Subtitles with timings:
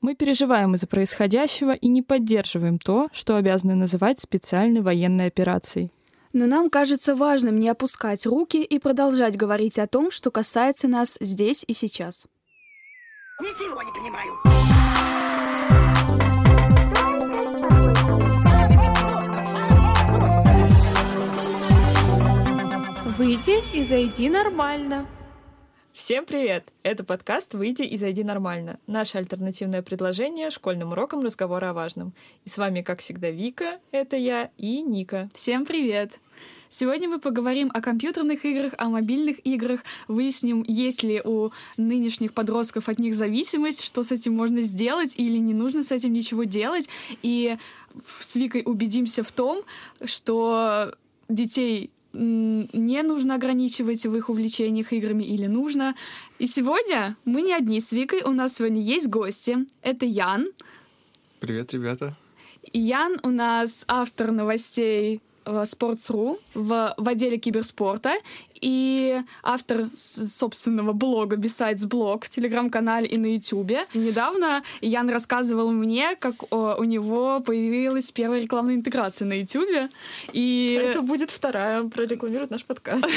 [0.00, 5.90] Мы переживаем из-за происходящего и не поддерживаем то, что обязаны называть специальной военной операцией.
[6.32, 11.18] Но нам кажется важным не опускать руки и продолжать говорить о том, что касается нас
[11.20, 12.26] здесь и сейчас.
[13.40, 14.34] Ничего не понимаю.
[23.16, 25.08] Выйди и зайди нормально.
[25.98, 26.72] Всем привет!
[26.84, 28.78] Это подкаст «Выйди и зайди нормально».
[28.86, 32.12] Наше альтернативное предложение школьным урокам разговора о важном.
[32.44, 35.28] И с вами, как всегда, Вика, это я, и Ника.
[35.34, 36.20] Всем привет!
[36.68, 42.88] Сегодня мы поговорим о компьютерных играх, о мобильных играх, выясним, есть ли у нынешних подростков
[42.88, 46.88] от них зависимость, что с этим можно сделать или не нужно с этим ничего делать.
[47.22, 47.58] И
[48.20, 49.64] с Викой убедимся в том,
[50.04, 50.94] что
[51.28, 55.94] детей не нужно ограничивать в их увлечениях играми или нужно.
[56.38, 59.66] И сегодня мы не одни с Викой, у нас сегодня есть гости.
[59.82, 60.46] Это Ян.
[61.40, 62.16] Привет, ребята.
[62.72, 68.12] Ян у нас автор новостей Sports.ru в, в отделе киберспорта
[68.60, 73.86] и автор собственного блога Besides Blog в телеграм-канале и на ютубе.
[73.94, 79.88] Недавно Ян рассказывал мне, как о, у него появилась первая рекламная интеграция на ютубе.
[80.32, 80.78] И...
[80.80, 83.04] Это будет вторая, прорекламирует наш подкаст.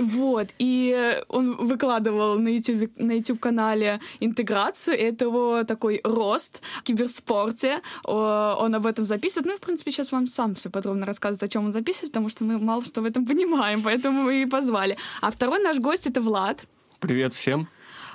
[0.00, 0.48] Вот.
[0.58, 4.98] И он выкладывал на YouTube, на YouTube канале интеграцию.
[4.98, 7.80] Это его такой рост в киберспорте.
[8.04, 9.46] Он об этом записывает.
[9.46, 12.44] Ну, в принципе, сейчас вам сам все подробно рассказывает, о чем он записывает, потому что
[12.44, 13.82] мы мало что в этом понимаем.
[13.82, 14.96] Поэтому мы и позвали.
[15.20, 16.66] А второй наш гость— это Влад.
[17.00, 17.68] Привет всем.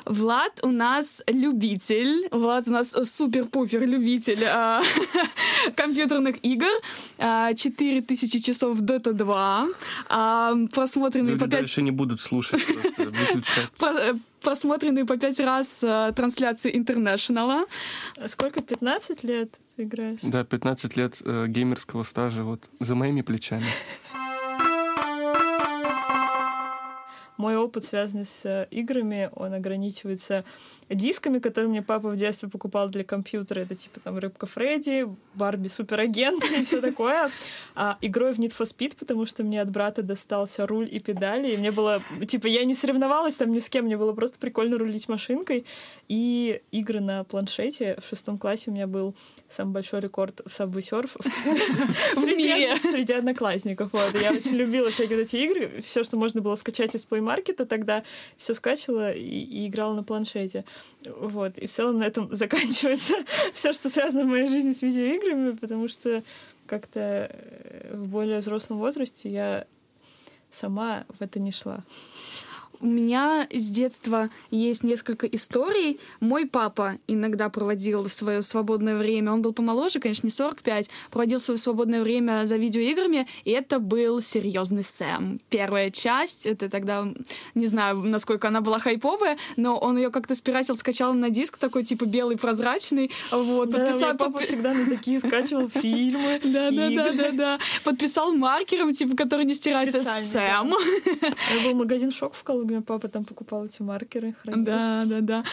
[0.05, 4.81] Влад у нас любитель, Влад у нас супер-пупер любитель э,
[5.75, 6.69] компьютерных игр,
[7.17, 9.67] э, 4000 часов Dota 2,
[10.09, 11.59] э, просмотренные Люди по 5...
[11.59, 12.61] дальше не будут слушать,
[12.97, 13.69] выключать
[14.45, 17.65] просмотренные по пять раз э, трансляции Интернешнала.
[18.27, 18.61] Сколько?
[18.61, 20.19] 15 лет ты играешь?
[20.21, 23.63] Да, 15 лет э, геймерского стажа вот за моими плечами.
[27.45, 30.43] мой опыт, связанный с э, играми, он ограничивается
[30.89, 33.59] дисками, которые мне папа в детстве покупал для компьютера.
[33.59, 37.29] Это типа там Рыбка Фредди, Барби Суперагент и все такое.
[37.75, 41.51] А игрой в Need for Speed, потому что мне от брата достался руль и педали.
[41.51, 42.01] И мне было...
[42.27, 45.65] Типа я не соревновалась там ни с кем, мне было просто прикольно рулить машинкой.
[46.07, 47.97] И игры на планшете.
[48.03, 49.13] В шестом классе у меня был
[49.49, 51.11] самый большой рекорд в Subway Surf
[52.91, 53.91] среди одноклассников.
[54.19, 55.81] Я очень любила всякие эти игры.
[55.81, 58.03] Все, что можно было скачать из Play Market, тогда
[58.37, 60.65] все скачивала и играла на планшете.
[61.05, 61.57] Вот.
[61.57, 63.15] И в целом на этом заканчивается
[63.53, 66.23] все, что связано в моей жизни с видеоиграми, потому что
[66.65, 69.67] как-то э, в более взрослом возрасте я
[70.49, 71.83] сама в это не шла.
[72.79, 75.99] У меня с детства есть несколько историй.
[76.19, 79.31] Мой папа иногда проводил свое свободное время.
[79.33, 80.89] Он был помоложе, конечно, не 45.
[81.11, 85.39] Проводил свое свободное время за видеоиграми, и это был серьезный Сэм.
[85.49, 87.07] Первая часть, это тогда,
[87.53, 91.83] не знаю, насколько она была хайповая, но он ее как-то спиратил, скачал на диск, такой
[91.83, 93.11] типа белый, прозрачный.
[93.31, 94.17] Вот, да, подписал...
[94.17, 96.39] папа всегда на такие скачивал фильмы.
[96.43, 97.59] Да, да, да, да, да.
[97.83, 100.73] Подписал маркером, типа, который не стирается Сэм.
[101.21, 104.35] Это был магазин Шок в Калуге меня папа там покупал эти маркеры.
[104.41, 104.65] Хранил.
[104.65, 105.43] Да, да, да.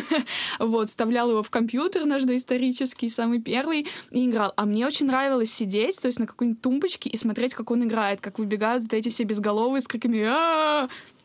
[0.58, 4.52] вот, вставлял его в компьютер наш доисторический, самый первый, и играл.
[4.56, 8.20] А мне очень нравилось сидеть, то есть на какой-нибудь тумбочке и смотреть, как он играет,
[8.20, 10.18] как выбегают вот эти все безголовые с криками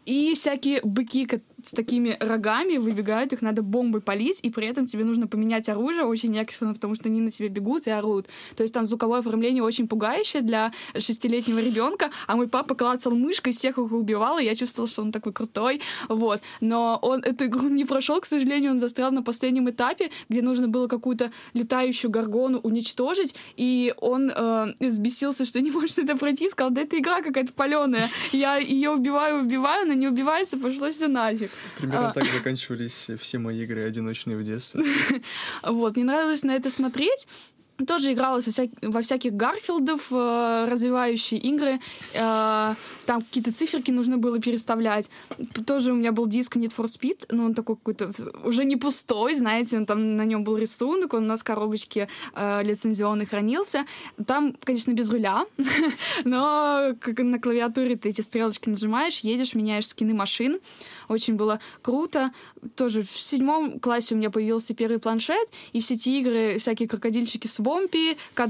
[0.07, 1.27] и всякие быки
[1.67, 6.05] с такими рогами выбегают, их надо бомбой полить, и при этом тебе нужно поменять оружие
[6.05, 8.27] очень экстренно, потому что они на тебя бегут и орут.
[8.55, 13.53] То есть там звуковое оформление очень пугающее для шестилетнего ребенка, а мой папа клацал мышкой,
[13.53, 16.41] всех их убивал, и я чувствовала, что он такой крутой, вот.
[16.61, 20.67] Но он эту игру не прошел, к сожалению, он застрял на последнем этапе, где нужно
[20.67, 26.71] было какую-то летающую горгону уничтожить, и он э, взбесился, что не может это пройти, сказал,
[26.71, 31.51] да это игра какая-то паленая, я ее убиваю, убиваю, она не убивается, пошло все нафиг.
[31.77, 32.13] Примерно а...
[32.13, 34.83] так заканчивались все мои игры одиночные в детстве.
[35.63, 37.27] Вот, мне нравилось на это смотреть
[37.85, 38.67] тоже игралась во, вся...
[38.81, 41.79] во всяких Гарфилдов, э, развивающие игры.
[42.13, 42.75] Э,
[43.05, 45.09] там какие-то циферки нужно было переставлять.
[45.65, 48.09] Тоже у меня был диск Need for Speed, но он такой какой-то
[48.43, 52.07] уже не пустой, знаете, он там на нем был рисунок, он у нас в коробочке
[52.33, 53.85] э, лицензионный хранился.
[54.25, 55.45] Там, конечно, без руля,
[56.25, 60.59] но как на клавиатуре ты эти стрелочки нажимаешь, едешь, меняешь скины машин.
[61.07, 62.31] Очень было круто.
[62.75, 67.47] Тоже в седьмом классе у меня появился первый планшет, и все эти игры, всякие крокодильчики
[67.47, 67.59] с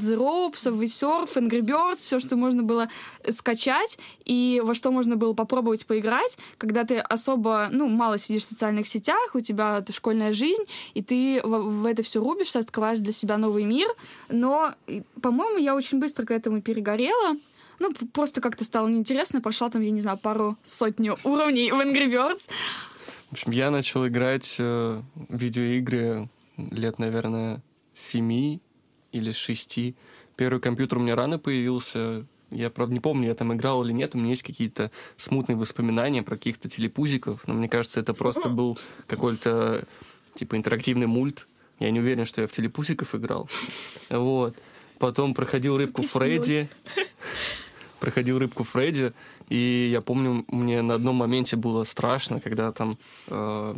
[0.08, 2.90] The Rope, Subway Surf, Angry Birds, все, что можно было
[3.30, 8.50] скачать и во что можно было попробовать поиграть, когда ты особо, ну, мало сидишь в
[8.50, 13.00] социальных сетях, у тебя это школьная жизнь, и ты в, в это все рубишься, открываешь
[13.00, 13.88] для себя новый мир.
[14.30, 14.74] Но,
[15.22, 17.38] по-моему, я очень быстро к этому перегорела.
[17.80, 22.10] Ну, просто как-то стало неинтересно, пошла там, я не знаю, пару сотню уровней в Angry
[22.12, 22.50] Birds.
[23.30, 27.62] В общем, я начал играть э, видеоигры лет, наверное,
[27.94, 28.62] семи
[29.18, 29.96] или шести.
[30.36, 32.26] Первый компьютер у меня рано появился.
[32.50, 34.16] Я, правда, не помню, я там играл или нет.
[34.16, 37.46] У меня есть какие-то смутные воспоминания про каких-то телепузиков.
[37.48, 38.78] Но мне кажется, это просто был
[39.08, 39.86] какой-то,
[40.36, 41.48] типа, интерактивный мульт.
[41.80, 43.50] Я не уверен, что я в телепузиков играл.
[44.10, 44.56] Вот.
[45.00, 46.70] Потом проходил рыбку Фредди.
[48.00, 49.14] Проходил рыбку Фредди.
[49.50, 52.98] И я помню, мне на одном моменте было страшно, когда там
[53.28, 53.76] э,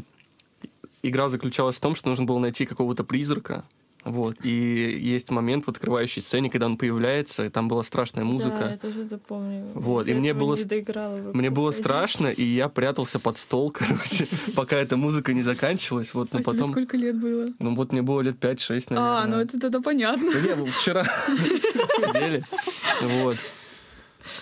[1.04, 3.66] игра заключалась в том, что нужно было найти какого-то призрака.
[4.06, 4.38] Вот.
[4.44, 8.70] И есть момент в открывающей сцене, когда он появляется, и там была страшная Да, музыка.
[8.72, 9.66] я тоже это помню.
[9.74, 14.78] Вот, и мне было доиграла Мне было страшно, и я прятался под стол, короче, пока
[14.78, 16.14] эта музыка не заканчивалась.
[16.14, 16.72] Вот, но а потом...
[16.72, 17.48] сколько лет было?
[17.60, 18.98] Ну вот мне было лет 5-6, наверное.
[18.98, 20.32] А, ну это тогда понятно.
[20.32, 21.04] Да не, мы вчера
[21.36, 22.44] сидели.
[23.02, 23.38] Вот.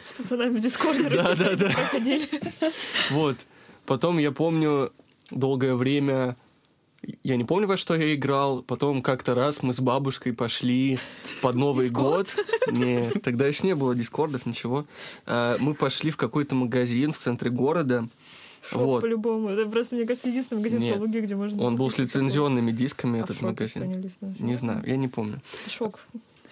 [0.06, 2.72] С пацанами в Дискорде Да, да, да.
[3.10, 3.38] Вот.
[3.86, 4.92] Потом я помню
[5.32, 6.36] долгое время...
[7.24, 8.62] Я не помню, во что я играл.
[8.64, 11.00] Потом как-то раз мы с бабушкой пошли
[11.42, 12.36] под Новый год.
[12.70, 14.86] Нет, тогда еще не было дискордов, ничего.
[15.26, 18.08] А, Мы пошли в какой-то магазин в центре города.
[18.70, 19.02] Шок Вот.
[19.02, 19.50] по-любому.
[19.50, 21.64] Это просто, мне кажется, единственный магазин Нет, в Калуге, где можно...
[21.64, 22.24] Он был с купить такое.
[22.24, 24.12] лицензионными дисками, А этот магазин.
[24.40, 25.42] Не знаю, я не помню.
[25.70, 26.00] Шок.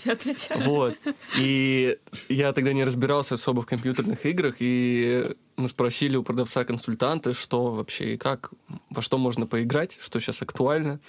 [0.04, 0.64] Я отвечаю.
[0.64, 0.96] Вот.
[1.38, 1.98] И
[2.30, 8.16] я тогда не разбирался особо в компьютерных играх, и мы спросили у продавца-консультанта, что вообще
[8.16, 8.52] и как,
[8.90, 11.00] во что можно поиграть, что сейчас актуально.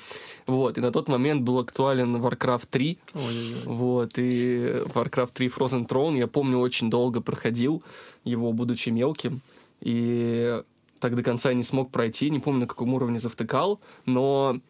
[0.47, 0.79] Вот.
[0.79, 2.99] И на тот момент был актуален Warcraft 3.
[3.15, 3.63] Ой-ой-ой.
[3.65, 4.19] Вот.
[4.19, 7.83] И Warcraft 3 Frozen Throne, я помню, очень долго проходил
[8.25, 9.41] его, будучи мелким.
[9.81, 10.63] И
[11.01, 14.61] так до конца не смог пройти, не помню, на каком уровне завтыкал, но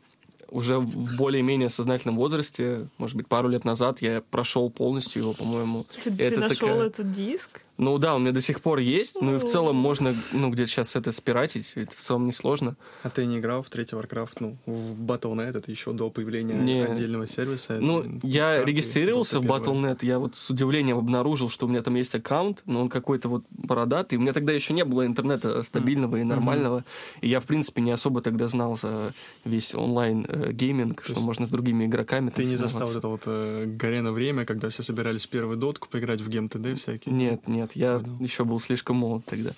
[0.50, 5.84] уже в более-менее сознательном возрасте, может быть, пару лет назад, я прошел полностью его, по-моему.
[6.02, 7.62] Ты, ты Это нашел такая- этот диск?
[7.78, 10.70] Ну да, у меня до сих пор есть, ну и в целом можно, ну, где-то
[10.70, 12.76] сейчас это спиратить, это в целом несложно.
[13.02, 16.84] А ты не играл в третий Warcraft, ну, в Battle.net, это еще до появления Не.
[16.84, 17.78] отдельного сервиса?
[17.80, 19.46] Ну, я регистрировался в.
[19.46, 23.28] Battle.net, я вот с удивлением обнаружил, что у меня там есть аккаунт, но он какой-то
[23.28, 24.16] вот бородатый.
[24.16, 26.84] У меня тогда еще не было интернета стабильного и нормального,
[27.20, 29.12] и я, в принципе, не особо тогда знал за
[29.44, 33.64] весь онлайн-гейминг, что есть можно с другими игроками там Ты не застал это вот э,
[33.66, 37.14] горено время, когда все собирались в первую дотку поиграть в ГМТД всякие?
[37.14, 38.18] Нет, нет, я Понял.
[38.20, 39.50] еще был слишком молод тогда.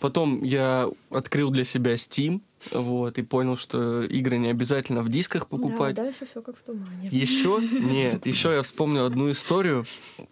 [0.00, 2.40] Потом я открыл для себя Steam,
[2.70, 5.94] вот, и понял, что игры не обязательно в дисках покупать.
[5.94, 7.08] Да, дальше все как в тумане.
[7.10, 7.60] Еще?
[7.72, 9.86] Нет, еще я вспомнил одну историю.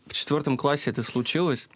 [0.06, 1.68] В четвертом классе это случилось.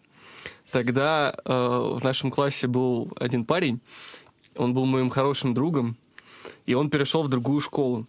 [0.70, 3.80] Тогда э, в нашем классе был один парень,
[4.56, 5.96] он был моим хорошим другом,
[6.64, 8.06] и он перешел в другую школу.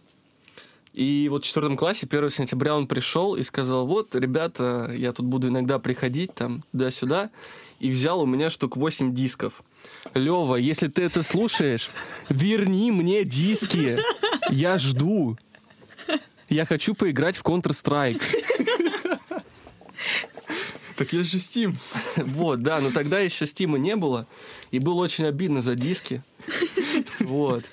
[0.94, 5.26] И вот в четвертом классе, 1 сентября, он пришел и сказал, вот, ребята, я тут
[5.26, 7.30] буду иногда приходить там туда-сюда,
[7.78, 9.62] и взял у меня штук 8 дисков.
[10.14, 11.90] Лева, если ты это слушаешь,
[12.28, 13.98] верни мне диски.
[14.50, 15.38] Я жду.
[16.48, 18.22] Я хочу поиграть в Counter-Strike.
[20.96, 21.76] Так есть же Steam.
[22.16, 24.26] Вот, да, но тогда еще Стима не было,
[24.72, 26.24] и было очень обидно за диски.
[27.20, 27.64] Вот.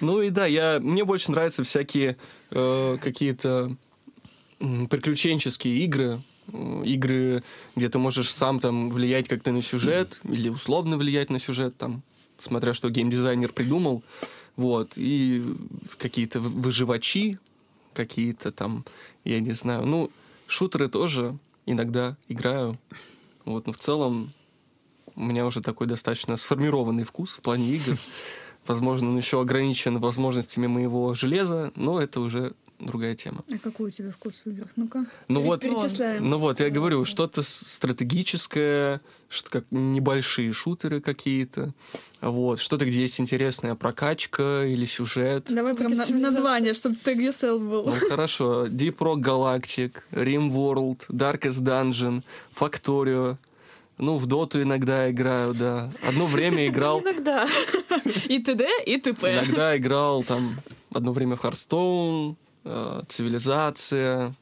[0.00, 2.16] Ну и да, я, мне больше нравятся всякие
[2.50, 3.76] э, какие-то
[4.58, 7.42] приключенческие игры, э, игры,
[7.76, 12.02] где ты можешь сам там влиять как-то на сюжет или условно влиять на сюжет, там,
[12.38, 14.02] смотря что геймдизайнер придумал.
[14.56, 14.92] Вот.
[14.96, 15.44] И
[15.98, 17.38] какие-то вы- выживачи,
[17.94, 18.84] какие-то там,
[19.24, 19.86] я не знаю.
[19.86, 20.10] Ну,
[20.46, 21.36] шутеры тоже
[21.66, 22.78] иногда играю.
[23.44, 24.32] Вот, но в целом
[25.14, 27.96] у меня уже такой достаточно сформированный вкус в плане игр.
[28.68, 33.42] Возможно, он еще ограничен возможностями моего железа, но это уже другая тема.
[33.52, 34.68] А какой у тебя вкус в играх?
[34.76, 35.06] Ну-ка.
[35.26, 36.28] Ну вот, Перечисляем.
[36.30, 41.72] ну вот, я говорю, что-то стратегическое, что как небольшие шутеры какие-то,
[42.20, 45.46] вот, что-то, где есть интересная прокачка или сюжет.
[45.48, 47.86] Давай прям на- название, чтобы tag yourself был.
[47.86, 52.22] Ну хорошо, Deep Rock Galactic, Rim World, Darkest Dungeon,
[52.58, 53.36] Factorio.
[53.98, 55.90] Ну, в Доту иногда играю, да.
[56.06, 57.46] Одно время играл, Иногда.
[58.28, 59.38] И т.д., и т.п.
[59.38, 60.60] иногда играл там
[60.94, 64.34] одно время в Hearthstone, э, Цивилизация,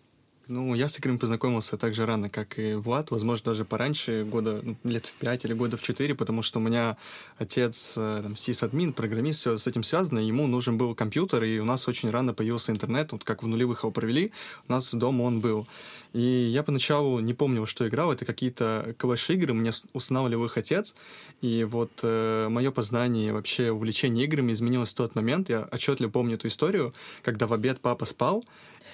[0.48, 4.60] Ну, я с играми познакомился так же рано, как и Влад, возможно, даже пораньше, года
[4.62, 6.96] ну, лет в пять или года в четыре, потому что у меня
[7.36, 11.64] отец э, там, сисадмин, программист, все с этим связано, ему нужен был компьютер, и у
[11.64, 14.32] нас очень рано появился интернет, вот как в нулевых его провели,
[14.68, 15.66] у нас дома он был.
[16.12, 20.94] И я поначалу не помнил, что играл, это какие-то клэш-игры, мне устанавливал их отец,
[21.40, 26.36] и вот э, мое познание, вообще увлечение играми изменилось в тот момент, я отчетливо помню
[26.36, 28.44] эту историю, когда в обед папа спал,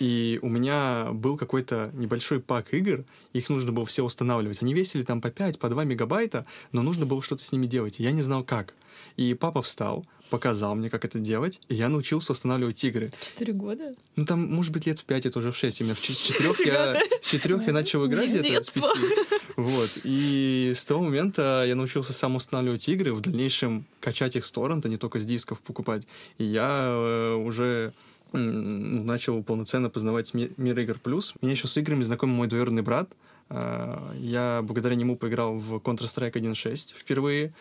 [0.01, 4.63] и у меня был какой-то небольшой пак игр, их нужно было все устанавливать.
[4.63, 8.01] Они весили там по 5, по 2 мегабайта, но нужно было что-то с ними делать,
[8.01, 8.75] и я не знал как.
[9.17, 13.11] И папа встал, показал мне, как это делать, и я научился устанавливать игры.
[13.21, 13.95] Четыре года?
[14.17, 15.81] Ну, там, может быть, лет в 5, это уже в 6.
[15.81, 18.89] Именно в ч- с четырех я, с четырех я начал играть где-то, с Детство.
[18.89, 19.15] пяти.
[19.57, 19.99] Вот.
[20.05, 24.89] И с того момента я научился сам устанавливать игры, в дальнейшем качать их с торрента,
[24.89, 26.07] не только с дисков покупать.
[26.39, 27.93] И я э, уже
[28.33, 31.35] начал полноценно познавать ми- мир игр плюс.
[31.43, 33.11] Меня еще с играми знакомый мой двоюродный брат.
[33.53, 37.53] Э, Я благодаря нему поиграл в Counter-Strike 1.6 впервые.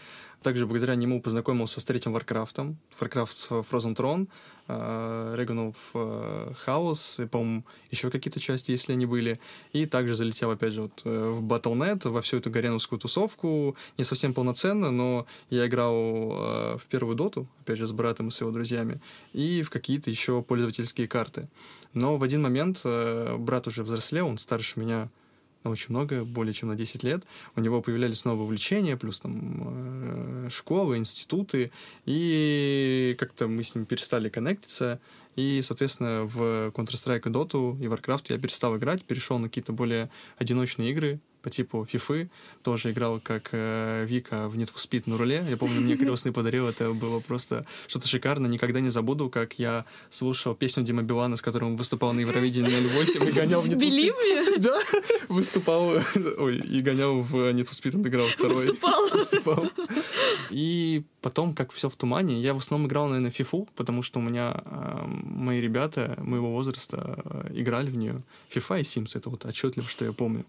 [0.41, 2.77] Также благодаря нему познакомился с третьим Варкрафтом.
[2.99, 4.27] Warcraft Frozen Throne,
[4.67, 9.39] э, Reign of Chaos, и, по-моему, еще какие-то части, если они были.
[9.71, 13.75] И также залетел, опять же, вот, э, в Battle.net, во всю эту гареновскую тусовку.
[13.99, 18.31] Не совсем полноценно, но я играл э, в первую доту, опять же, с братом и
[18.31, 18.99] с его друзьями,
[19.33, 21.49] и в какие-то еще пользовательские карты.
[21.93, 25.09] Но в один момент э, брат уже взрослел, он старше меня
[25.63, 27.23] на очень много, более чем на 10 лет.
[27.55, 31.71] У него появлялись новые увлечения, плюс там э, школы, институты,
[32.05, 34.99] и как-то мы с ним перестали коннектиться,
[35.35, 40.09] и, соответственно, в Counter-Strike и Dota и Warcraft я перестал играть, перешел на какие-то более
[40.37, 42.29] одиночные игры по типу FIFA,
[42.63, 45.45] тоже играл как э, Вика в Need for Speed на руле.
[45.49, 48.47] Я помню, мне крестный подарил, это было просто что-то шикарно.
[48.47, 53.27] Никогда не забуду, как я слушал песню Дима Билана, с которым выступал на Евровидении 08
[53.27, 54.11] и гонял в Need for Speed.
[54.61, 54.79] Да,
[55.29, 55.93] выступал,
[56.37, 58.55] ой, и гонял в Need for Speed, он играл второй.
[58.55, 59.09] Выступал.
[59.09, 59.71] Выступал.
[60.49, 64.21] И потом, как все в тумане, я в основном играл, наверное, фифу, потому что у
[64.21, 68.21] меня э, мои ребята моего возраста э, играли в нее.
[68.53, 70.45] FIFA и Sims, это вот отчетливо, что я помню.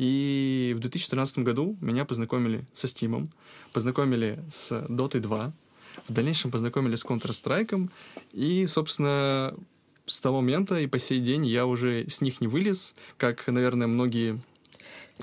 [0.00, 3.28] И в 2013 году меня познакомили со Steam,
[3.74, 5.52] познакомили с Dota 2,
[6.08, 7.90] в дальнейшем познакомили с Counter-Strike,
[8.32, 9.54] и, собственно,
[10.06, 13.88] с того момента и по сей день я уже с них не вылез, как, наверное,
[13.88, 14.40] многие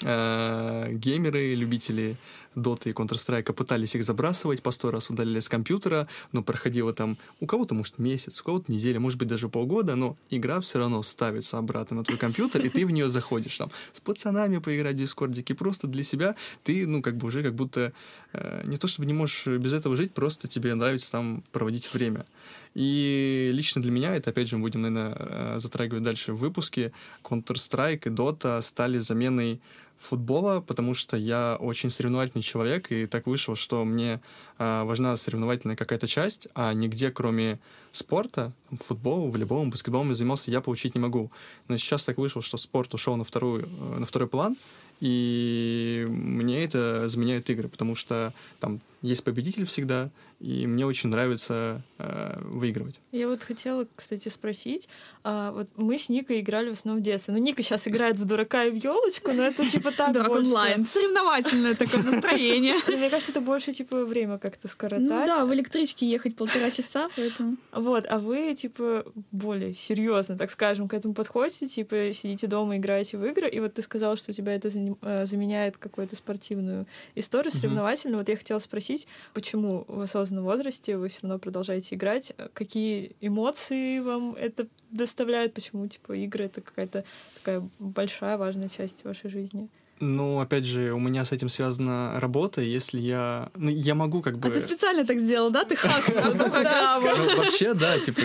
[0.03, 2.15] э, геймеры, любители
[2.57, 7.17] Доты и Counter-Strike пытались их забрасывать, по сто раз удаляли с компьютера, но проходило там
[7.39, 11.03] у кого-то, может, месяц, у кого-то неделя, может быть, даже полгода, но игра все равно
[11.03, 14.99] ставится обратно на твой компьютер, и ты в нее заходишь там с пацанами поиграть в
[14.99, 17.93] дискордике, просто для себя ты, ну, как бы уже как будто
[18.33, 22.25] э, не то чтобы не можешь без этого жить, просто тебе нравится там проводить время.
[22.73, 26.91] И лично для меня, это опять же мы будем, наверное, э, затрагивать дальше в выпуске,
[27.23, 29.61] Counter-Strike и Dota стали заменой
[29.99, 34.21] футбола, потому что я очень соревновательный человек, и так вышло, что мне
[34.57, 37.59] а, важна соревновательная какая-то часть, а нигде, кроме
[37.91, 41.31] спорта, там, футбола, волейбола, баскетболом я занимался, я получить не могу.
[41.67, 44.55] Но сейчас так вышло, что спорт ушел на, вторую, э, на второй план,
[44.99, 51.81] и мне это заменяет игры, потому что там есть победитель всегда, и мне очень нравится
[51.97, 52.99] э, выигрывать.
[53.11, 54.87] Я вот хотела, кстати, спросить.
[55.23, 57.33] а, вот мы с Никой играли в основном в детстве.
[57.33, 60.47] Ну, Ника сейчас играет в дурака и в елочку, но это типа так Дурак больше.
[60.47, 60.85] онлайн.
[60.85, 62.75] Соревновательное такое настроение.
[62.87, 65.07] Мне кажется, это больше типа время как-то скоротать.
[65.07, 67.57] Ну да, в электричке ехать полтора часа, поэтому...
[67.71, 73.17] Вот, а вы, типа, более серьезно, так скажем, к этому подходите, типа, сидите дома, играете
[73.17, 76.85] в игры, и вот ты сказал, что у тебя это э, заменяет какую-то спортивную
[77.15, 78.19] историю, соревновательную.
[78.19, 78.86] Вот я хотела спросить,
[79.33, 82.33] почему в осознанном возрасте вы все равно продолжаете играть?
[82.53, 85.53] Какие эмоции вам это доставляет?
[85.53, 87.03] Почему, типа, игры— это какая-то
[87.35, 89.69] такая большая, важная часть вашей жизни?
[89.99, 93.49] Ну, опять же, у меня с этим связана работа, если я...
[93.55, 94.47] Ну, я могу как бы...
[94.47, 95.63] А ты специально так сделал, да?
[95.63, 97.07] Ты программу.
[97.17, 98.21] Ну, вообще, да, типа,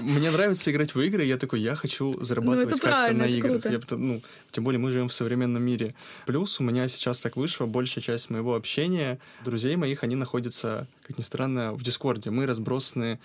[0.00, 3.62] мне нравится играть в игры, я такой, я хочу зарабатывать как-то на играх.
[3.90, 4.22] ну,
[4.52, 5.94] тем более мы живем в современном мире.
[6.26, 11.18] Плюс у меня сейчас так вышло, большая часть моего общения, друзей моих, они находятся, как
[11.18, 12.30] ни странно, в Дискорде.
[12.30, 13.18] Мы разбросаны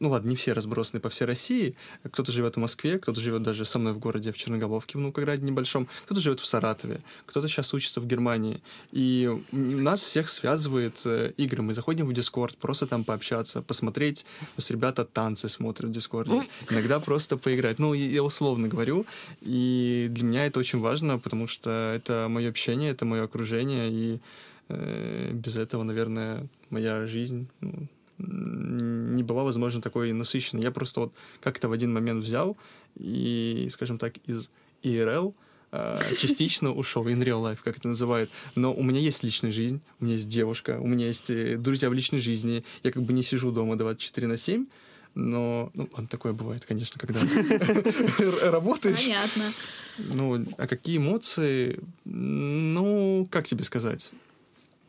[0.00, 1.74] ну ладно, не все разбросаны по всей России.
[2.04, 5.44] Кто-то живет в Москве, кто-то живет даже со мной в городе, в Черноголовке, в Наукограде
[5.44, 8.62] небольшом, кто-то живет в Саратове, кто-то сейчас учится в Германии.
[8.92, 11.62] И нас всех связывает э, игры.
[11.62, 14.24] Мы заходим в Дискорд, просто там пообщаться, посмотреть.
[14.40, 16.46] У нас ребята танцы смотрят в Дискорде.
[16.70, 17.78] Иногда просто поиграть.
[17.78, 19.06] Ну, я условно говорю.
[19.40, 24.20] И для меня это очень важно, потому что это мое общение, это мое окружение, и
[24.68, 30.62] э, без этого, наверное, моя жизнь ну, не была, возможно, такой насыщенной.
[30.62, 32.56] Я просто вот как-то в один момент взял
[32.98, 34.50] и, скажем так, из
[34.82, 35.34] IRL
[35.72, 38.30] э, частично ушел, in real life, как это называют.
[38.54, 41.90] Но у меня есть личная жизнь, у меня есть девушка, у меня есть э, друзья
[41.90, 42.64] в личной жизни.
[42.82, 44.66] Я как бы не сижу дома 24 на 7,
[45.14, 47.20] но ну, ладно, такое бывает, конечно, когда
[48.50, 49.04] работаешь.
[49.04, 49.50] Понятно.
[49.98, 51.80] Ну, а какие эмоции?
[52.04, 54.12] Ну, как тебе сказать?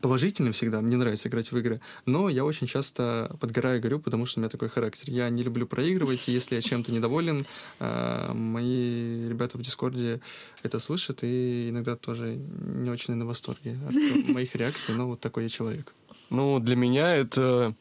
[0.00, 0.80] Положительные всегда.
[0.80, 1.80] Мне нравится играть в игры.
[2.06, 5.10] Но я очень часто подгораю и горю, потому что у меня такой характер.
[5.10, 7.44] Я не люблю проигрывать, и если я чем-то недоволен,
[7.78, 10.20] а, мои ребята в Дискорде
[10.62, 13.94] это слышат, и иногда тоже не очень на восторге от
[14.28, 15.92] моих реакций, но вот такой я человек.
[16.30, 17.74] Ну, для меня это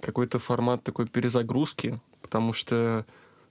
[0.00, 3.04] какой-то формат такой перезагрузки, потому что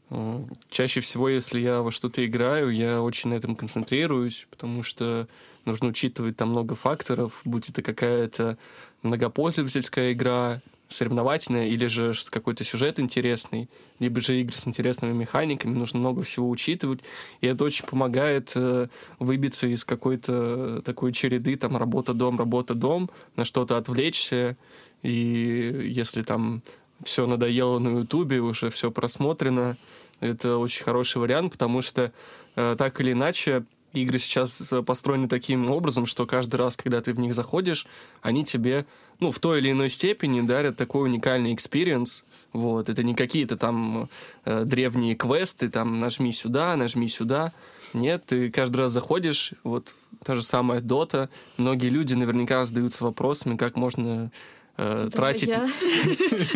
[0.09, 5.27] э, чаще всего, если я во что-то играю, я очень на этом концентрируюсь, потому что
[5.65, 8.57] нужно учитывать там много факторов, будь это какая-то
[9.01, 10.61] многопользовательская игра,
[10.93, 16.49] соревновательная, или же какой-то сюжет интересный, либо же игры с интересными механиками, нужно много всего
[16.49, 16.99] учитывать,
[17.41, 18.87] и это очень помогает э,
[19.19, 24.55] выбиться из какой-то такой череды, там, работа-дом, работа-дом, на что-то отвлечься,
[25.01, 26.61] и если там
[27.03, 29.77] все надоело на Ютубе, уже все просмотрено,
[30.19, 32.13] это очень хороший вариант, потому что
[32.55, 37.13] э, так или иначе игры сейчас э, построены таким образом, что каждый раз, когда ты
[37.13, 37.87] в них заходишь,
[38.21, 38.85] они тебе,
[39.19, 42.23] ну, в той или иной степени дарят такой уникальный experience.
[42.51, 44.09] Вот, это не какие-то там
[44.45, 47.53] э, древние квесты, там, нажми сюда, нажми сюда.
[47.93, 51.29] Нет, ты каждый раз заходишь, вот та же самая Дота.
[51.57, 54.31] Многие люди наверняка задаются вопросами, как можно
[54.77, 55.67] э, тратить, Я-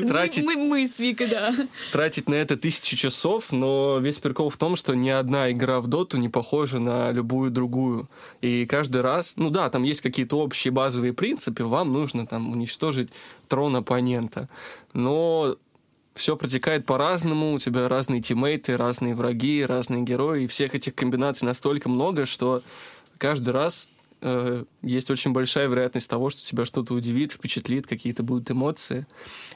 [0.07, 1.53] тратить Мы, мы с Викой, да.
[1.91, 5.88] тратить на это тысячи часов, но весь прикол в том, что ни одна игра в
[5.88, 8.09] доту не похожа на любую другую.
[8.41, 13.09] И каждый раз, ну да, там есть какие-то общие базовые принципы, вам нужно там уничтожить
[13.47, 14.50] трон оппонента.
[14.93, 15.57] Но
[16.15, 21.45] все протекает по-разному, у тебя разные тиммейты, разные враги, разные герои, и всех этих комбинаций
[21.45, 22.63] настолько много, что
[23.19, 23.88] каждый раз
[24.21, 29.05] э, есть очень большая вероятность того, что тебя что-то удивит, впечатлит, какие-то будут эмоции.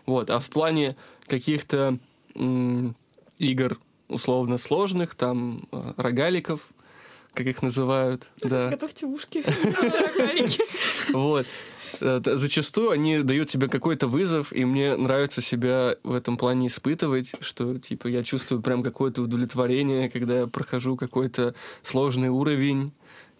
[0.06, 0.30] Вот.
[0.30, 0.96] А в плане
[1.28, 1.98] каких-то
[2.36, 2.96] м,
[3.38, 6.62] игр условно сложных, там э, рогаликов,
[7.34, 9.44] как их называют, да, Готовьте ушки.
[11.14, 11.48] вот.
[12.00, 17.32] Э, Зачастую они дают тебе какой-то вызов, и мне нравится себя в этом плане испытывать,
[17.42, 21.54] что, типа, я чувствую прям какое-то удовлетворение, когда я прохожу какой-то
[21.84, 22.92] сложный уровень,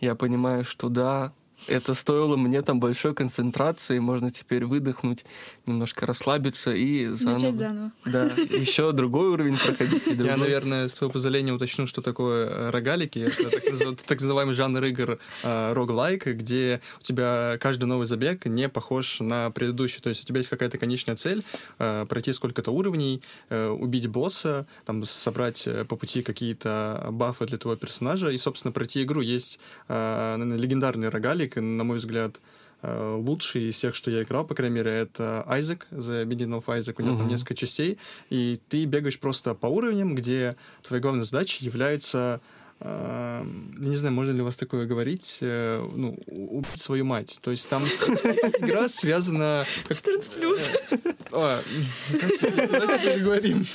[0.02, 1.34] я понимаю, что да,
[1.68, 5.26] это стоило мне там большой концентрации, можно теперь выдохнуть,
[5.66, 7.40] немножко расслабиться и заново.
[7.40, 7.92] Начать заново.
[8.06, 10.08] Да, еще другой уровень проходить.
[10.08, 13.20] и Я, наверное, с твоего позволения уточню, что такое э, рогалики.
[13.20, 18.46] Это так, назыв- так называемый жанр игр э, роглайк, где у тебя каждый новый забег
[18.46, 20.02] не похож на предыдущий.
[20.02, 21.44] То есть у тебя есть какая-то конечная цель,
[21.80, 28.30] э, пройти сколько-то уровней, убить босса, там, собрать по пути какие-то бафы для твоего персонажа
[28.30, 29.22] и, собственно, пройти игру.
[29.22, 32.40] Есть, легендарный рогалик, на мой взгляд,
[32.84, 36.66] э, лучший из тех, что я играл, по крайней мере, это Isaac, The Beginning of
[36.66, 36.96] Isaac.
[36.98, 37.32] У него там Мгм.
[37.34, 37.98] несколько частей,
[38.30, 40.56] и ты бегаешь просто по уровням, где
[40.88, 42.42] твоей главной задачей является
[42.84, 43.46] э,
[43.80, 47.38] я не знаю, можно ли у вас такое говорить, э, ну, убить свою мать.
[47.44, 47.84] То есть там
[48.60, 49.64] игра связана...
[49.88, 50.72] как- 14 плюс.
[51.32, 51.62] А,
[52.10, 53.66] давайте давайте переговорим.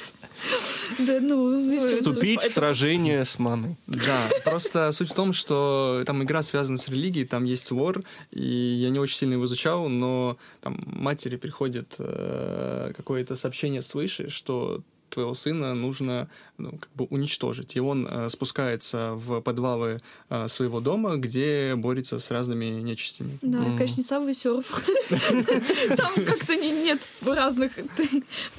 [0.99, 3.77] Да, ну, Вступить в сражение с мамой.
[3.87, 8.43] Да, просто суть в том, что там игра связана с религией, там есть лор, и
[8.43, 14.83] я не очень сильно его изучал, но там матери приходит э, какое-то сообщение свыше, что
[15.17, 17.75] твоего сына нужно ну, как бы уничтожить.
[17.77, 20.01] И он э, спускается в подвалы
[20.31, 23.39] э, своего дома, где борется с разными нечистями.
[23.43, 23.79] Да, это, Мгм.
[23.79, 25.97] конечно, не Subway Surf.
[25.97, 27.73] Там как-то не- нет разных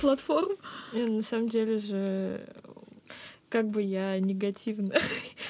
[0.02, 0.56] платформ.
[0.94, 2.42] Не, На самом деле же
[3.50, 4.94] как бы я негативно.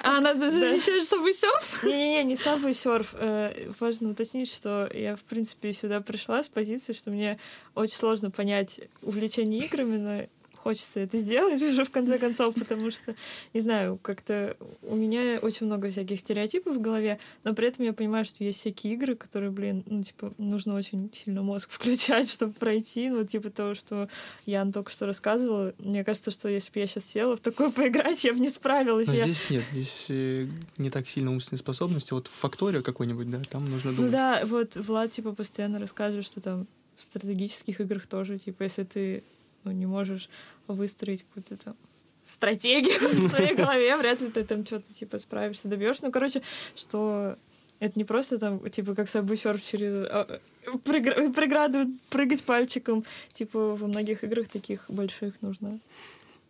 [0.04, 1.84] А она защищает Subway Surf?
[1.84, 3.08] Не-не-не, не Subway Surf.
[3.13, 7.39] Э, Важно уточнить, что я, в принципе, сюда пришла с позиции, что мне
[7.74, 10.28] очень сложно понять увлечение играми, но
[10.67, 13.15] хочется это сделать уже в конце концов, потому что,
[13.53, 17.93] не знаю, как-то у меня очень много всяких стереотипов в голове, но при этом я
[17.93, 22.51] понимаю, что есть всякие игры, которые, блин, ну, типа, нужно очень сильно мозг включать, чтобы
[22.51, 24.10] пройти, ну, типа того, что
[24.45, 25.73] Ян только что рассказывала.
[25.80, 29.08] Мне кажется, что если бы я сейчас села в такое поиграть, я бы не справилась.
[29.08, 32.12] Но Я- здесь нет, здесь э, не так сильно умственные способности.
[32.13, 34.12] Вот фактория какой-нибудь, да, там нужно Ну думать.
[34.12, 39.23] да, вот Влад типа постоянно рассказывает, что там в стратегических играх тоже, типа, если ты
[39.63, 40.30] ну, не можешь
[40.67, 41.76] выстроить какую-то там
[42.24, 46.02] стратегию в своей голове, вряд ли ты там что-то типа справишься, добьешь.
[46.02, 46.41] Ну, короче,
[46.76, 47.38] что
[47.80, 50.39] Это не просто там, типа, как сабвей-серф через а,
[50.84, 53.04] прегра- преграду прыгать пальчиком.
[53.34, 55.80] Типа, во многих играх таких больших нужно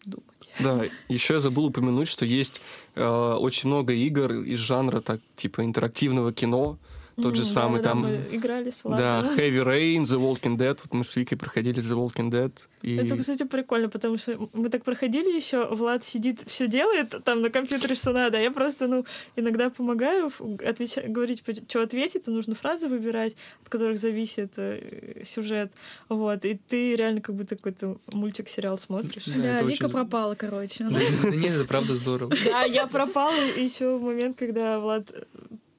[0.05, 0.53] думать.
[0.59, 2.61] Да, еще я забыл упомянуть, что есть
[2.95, 6.77] э, очень много игр из жанра так типа интерактивного кино.
[7.21, 9.21] Тот же самый там, мы играли с да.
[9.35, 10.77] Heavy Rain, The Walking Dead.
[10.83, 12.51] Вот мы с Викой проходили The Walking Dead.
[12.83, 12.95] И...
[12.95, 17.49] Это, кстати, прикольно, потому что мы так проходили еще, Влад сидит, все делает там на
[17.49, 19.03] компьютере, что надо, а я просто, ну,
[19.35, 20.31] иногда помогаю
[20.63, 25.71] отвечать, говорить, что ответить, то нужно фразы выбирать, от которых зависит э, сюжет,
[26.09, 29.25] вот, и ты реально как будто какой-то мультик-сериал смотришь.
[29.25, 30.83] Да, Да, Вика очень- пропала, короче.
[30.83, 30.99] Да
[31.29, 32.31] Нет, это правда здорово.
[32.45, 35.11] Да, я пропала еще в момент, когда Влад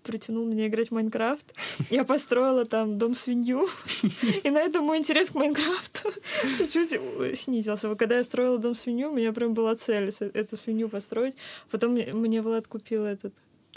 [0.09, 1.55] э, притянул меня играть в Майнкрафт.
[1.91, 3.69] Я построила там дом-свинью,
[4.45, 6.11] и на этом мой интерес к Майнкрафту
[6.59, 7.89] чуть-чуть э, снизился.
[7.89, 11.37] Вот когда я строила дом-свинью, у меня прям была цель с- эту свинью построить.
[11.71, 13.35] Потом мне- мне Влад купил этот...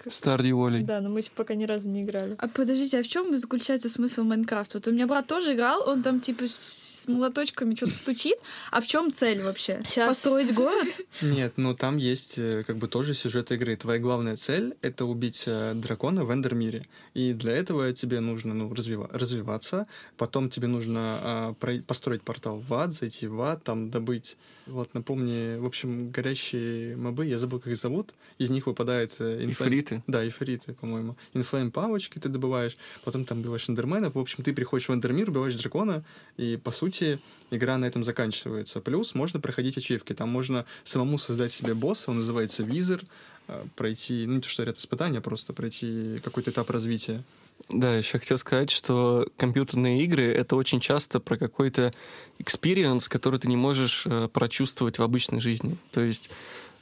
[0.08, 0.84] Стардью Волей.
[0.84, 2.36] Да, но мы пока ни разу не играли.
[2.38, 4.80] А подождите, а в чем заключается смысл Майнкрафта?
[4.80, 8.38] Вот у меня брат тоже играл, он там типа с молоточками что-то стучит.
[8.71, 9.82] А в чем цель вообще?
[9.86, 10.08] Щас.
[10.08, 10.88] Построить город?
[11.21, 13.75] Нет, ну там есть э, как бы тоже сюжет игры.
[13.75, 16.86] Твоя главная цель— это убить э, дракона в Эндермире.
[17.13, 19.88] И для этого тебе нужно ну, развива- развиваться.
[20.17, 24.38] Потом тебе нужно а, прой- построить портал в ад, зайти в ад, там добыть...
[24.67, 28.13] Вот, напомни, в общем, горящие мобы, я забыл, как их зовут.
[28.38, 29.15] Из них выпадает...
[29.19, 29.43] э,
[29.82, 30.04] Ифриты.
[30.08, 31.15] Да, ифриты, по-моему.
[31.34, 34.15] Инфлейм палочки ты добываешь, потом там убиваешь эндерменов.
[34.15, 36.04] В общем, ты приходишь в эндермир, убиваешь дракона,
[36.38, 38.82] и, по сути, игра на этом заканчивается.
[38.82, 40.13] Плюс можно проходить ачивки.
[40.13, 43.04] Там можно самому создать себе босса, он называется Визер,
[43.48, 47.24] э, пройти, ну, не то, что ряд испытаний, а просто пройти какой-то этап развития.
[47.70, 51.94] Да, еще хотел сказать, что компьютерные игры— это очень часто про какой-то
[52.39, 55.78] experience, который ты не можешь э, прочувствовать в обычной жизни.
[55.91, 56.32] То есть,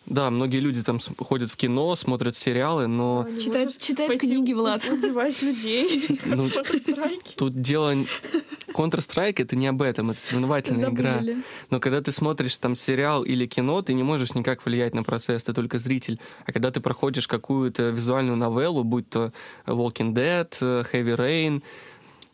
[0.05, 4.83] да, многие люди там ходят в кино, смотрят сериалы, но читает пойти книги, Влад.
[4.91, 6.19] Убивать людей.
[6.25, 6.49] ну,
[7.35, 7.93] тут дело...
[8.73, 11.21] Counter-Strike— это не об этом, это соревновательная игра.
[11.69, 15.43] Но когда ты смотришь там сериал или кино, ты не можешь никак влиять на процесс,
[15.43, 16.19] ты только зритель.
[16.45, 19.33] А когда ты проходишь какую-то визуальную новеллу, будь то
[19.65, 21.63] Walking Dead, э, Heavy Rain,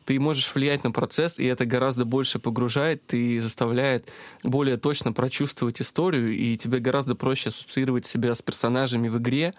[0.06, 4.12] ты можешь влиять на процесс, и это гораздо больше погружает и заставляет
[4.44, 9.54] более точно прочувствовать историю, и тебе гораздо проще ассоциировать себя с персонажами в игре,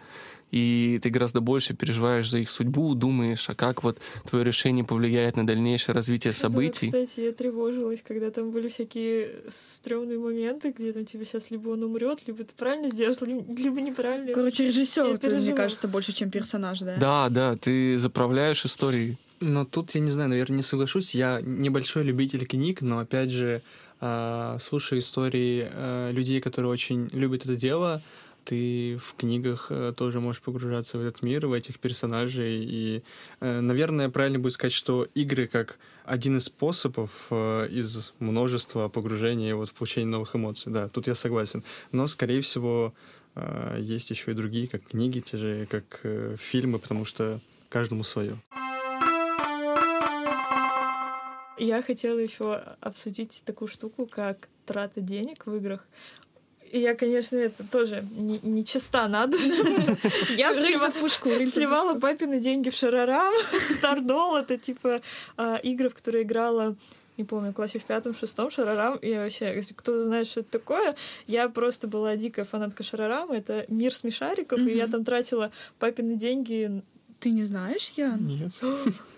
[0.52, 5.36] и ты гораздо больше переживаешь за их судьбу, думаешь, а как вот твое решение повлияет
[5.36, 6.92] на дальнейшее развитие событий.
[6.92, 11.70] Да, кстати, я тревожилась, когда там были всякие стрёмные моменты, где там тебе сейчас либо
[11.70, 14.32] он умрет, либо ты правильно сделаешь, ли- либо неправильно.
[14.32, 15.56] Короче, режиссер, мне переживала.
[15.56, 16.96] кажется, больше, чем персонаж, да?
[16.96, 19.18] Да, да, ты заправляешь историей.
[19.40, 21.14] Но тут я не знаю, наверное, не соглашусь.
[21.14, 23.62] Я небольшой любитель книг, но опять же,
[24.00, 28.02] а, слушая истории а, людей, которые очень любят это дело,
[28.46, 32.64] ты в книгах э, тоже можешь погружаться в этот мир, в этих персонажей.
[32.64, 33.02] И,
[33.40, 39.56] э, наверное, правильно будет сказать, что игры как один из способов э, из множества погружения
[39.56, 40.72] вот, в получение новых эмоций.
[40.72, 41.64] Да, тут я согласен.
[41.92, 42.94] Но, скорее всего,
[43.78, 46.00] есть еще и другие, как книги, те же, как
[46.38, 48.38] фильмы, потому что каждому свое.
[51.58, 55.86] Я хотела еще обсудить такую штуку, как трата денег в играх.
[56.70, 59.64] И я, конечно, это тоже не, не чиста на душу.
[60.36, 62.00] Я слива- в пушку, сливала пушку.
[62.00, 64.36] папины деньги в Шарарам, в Стардол.
[64.36, 64.98] Это типа
[65.36, 66.76] а, игры, в которые играла
[67.16, 68.96] не помню, в классе в пятом-шестом Шарарам.
[68.98, 73.36] И вообще, если кто-то знает, что это такое, я просто была дикая фанатка Шарарама.
[73.36, 76.82] Это мир смешариков, и я там тратила папины деньги.
[77.20, 78.26] Ты не знаешь, Ян?
[78.26, 78.52] Нет.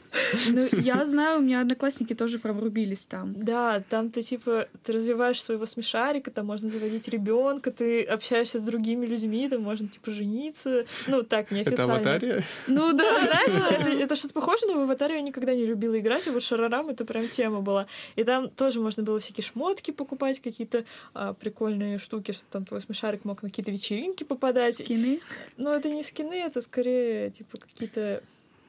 [0.50, 3.34] Ну, я знаю, у меня одноклассники тоже прям рубились там.
[3.36, 8.62] Да, там ты типа ты развиваешь своего смешарика, там можно заводить ребенка, ты общаешься с
[8.62, 10.86] другими людьми, там можно типа жениться.
[11.06, 11.94] Ну, так, Это неофициально.
[11.94, 12.44] аватария?
[12.66, 16.26] Ну Да, знаешь, это, это что-то похоже, но в аватаре я никогда не любила играть,
[16.26, 17.86] и вот Шарарам это прям тема была.
[18.16, 22.80] И там тоже можно было всякие шмотки покупать, какие-то а, прикольные штуки, чтобы там твой
[22.80, 24.74] смешарик мог на какие-то вечеринки попадать.
[24.74, 25.20] скины.
[25.56, 28.22] Но это не скины, это скорее типа какие-то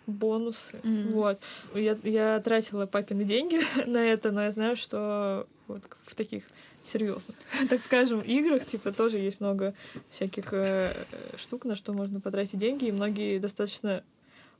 [0.10, 0.80] бонусы.
[0.84, 1.12] Мгм.
[1.12, 1.40] Вот.
[1.74, 6.44] Я, я тратила папины деньги на это, но я знаю, что вот в таких
[6.84, 7.38] серьезных,
[7.70, 9.74] так скажем, играх, типа, тоже есть много
[10.10, 11.06] всяких э,
[11.38, 14.04] штук, на что можно потратить деньги, и многие достаточно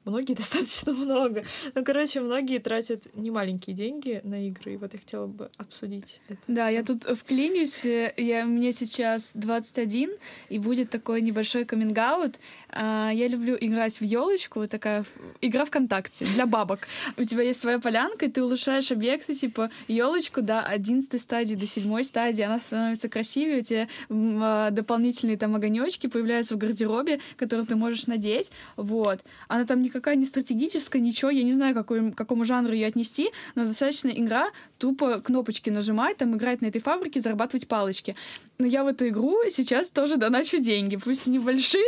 [0.06, 1.44] многие достаточно много.
[1.76, 6.40] Ну, короче, многие тратят немаленькие деньги на игры, и вот я хотела бы обсудить это.
[6.48, 6.76] Да, всё.
[6.78, 7.86] я тут вклинюсь.
[7.86, 10.12] э, Я, мне сейчас 21,
[10.50, 12.36] и будет такой небольшой каминг-аут.
[12.70, 15.06] А, Я люблю играть в елочку, такая
[15.42, 16.80] игра ВКонтакте для бабок.
[17.18, 21.68] У тебя есть своя полянка, и ты улучшаешь объекты, типа елочку до 11 стадии, до
[21.68, 27.66] 7 стадии, она становится красивее, у тебя а, дополнительные там огонечки появляются в гардеробе, которые
[27.66, 28.52] ты можешь надеть.
[28.76, 29.20] Вот.
[29.48, 33.32] Она там не никакая не стратегическая, ничего, я не знаю, какой, какому жанру ее отнести,
[33.56, 38.16] но достаточно игра тупо кнопочки нажимать, там играть на этой фабрике, зарабатывать палочки.
[38.58, 41.84] Но я в эту игру сейчас тоже доначу деньги, пусть небольшие.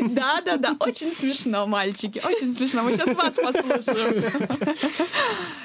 [0.10, 2.82] Да-да-да, очень смешно, мальчики, очень смешно.
[2.82, 4.24] Мы сейчас вас послушаем.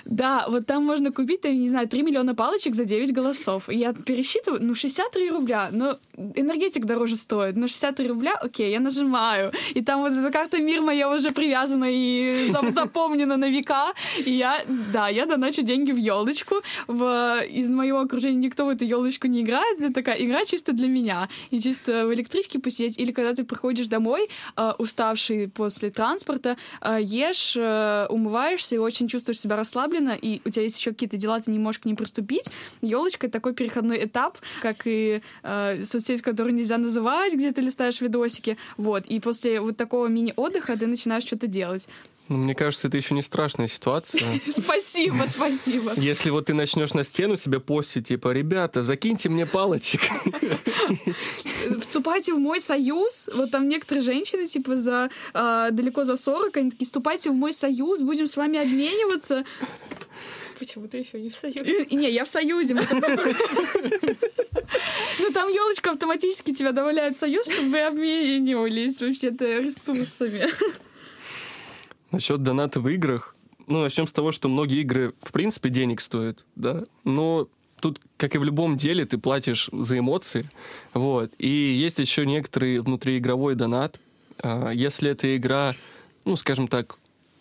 [0.05, 3.69] Да, вот там можно купить, там, не знаю, 3 миллиона палочек за 9 голосов.
[3.69, 5.99] Я пересчитываю, ну, 63 рубля, но
[6.35, 9.51] энергетик дороже стоит, но 63 рубля, окей, я нажимаю.
[9.75, 13.93] И там вот эта карта мир моя уже привязана и зап- запомнена на века.
[14.25, 16.55] И я, да, я доначу деньги в елочку.
[16.87, 19.79] В, из моего окружения никто в эту елочку не играет.
[19.79, 21.29] Это такая игра чисто для меня.
[21.51, 22.99] И чисто в электричке посидеть.
[22.99, 29.07] Или когда ты приходишь домой, э, уставший после транспорта, э, ешь, э, умываешься и очень
[29.07, 31.95] чувствуешь себя расслабленно, и у тебя есть еще какие-то дела, ты не можешь к ним
[31.95, 32.49] приступить.
[32.81, 38.01] Елочка— это такой переходной этап, как и э, соцсеть, которую нельзя называть, где ты листаешь
[38.01, 38.57] видосики.
[38.77, 39.05] Вот.
[39.05, 41.87] И после вот такого мини-отдыха ты начинаешь что-то делать.
[42.29, 44.41] Ну, мне кажется, это еще не страшная ситуация.
[44.57, 45.93] Спасибо, спасибо.
[45.95, 50.01] Если вот ты начнешь на стену себе постить, типа, ребята, закиньте мне палочек.
[51.79, 53.29] Вступайте в мой союз.
[53.33, 57.53] Вот там некоторые женщины, типа, за а, далеко за 40, они такие, вступайте в мой
[57.53, 59.45] союз, будем с вами обмениваться.
[60.59, 61.85] Почему ты еще не в союзе?
[61.91, 62.75] Не, я в союзе.
[65.19, 70.49] Ну, там елочка автоматически тебя добавляет в союз, чтобы вы обменивались вообще-то ресурсами.
[72.11, 73.35] Насчет доната в играх.
[73.67, 76.83] Ну, начнем с того, что многие игры, в принципе, денег стоят, да.
[77.03, 77.49] Но
[77.81, 80.49] тут, как и в любом деле, ты платишь за эмоции.
[80.93, 81.33] Вот.
[81.37, 83.99] И есть еще некоторый внутриигровой донат.
[84.41, 85.75] А, Если эта игра,
[86.23, 86.97] ну, скажем так,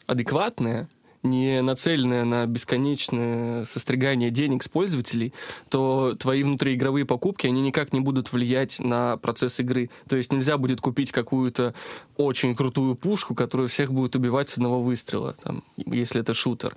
[0.07, 0.88] адекватная,
[1.26, 5.34] не нацеленная на бесконечное состригание денег с пользователей,
[5.68, 9.90] то твои внутриигровые покупки, они никак не будут влиять на процесс игры.
[10.08, 11.74] То есть нельзя будет купить какую-то
[12.16, 16.76] очень крутую пушку, которая всех будет убивать с одного выстрела, там, если это шутер.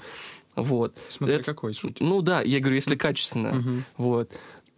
[0.56, 0.98] Вот.
[1.10, 2.06] Смотря Это- какой шутер.
[2.06, 3.54] Ну да, я говорю, если качественная.
[3.54, 3.84] Мгм.
[3.98, 4.32] Вот.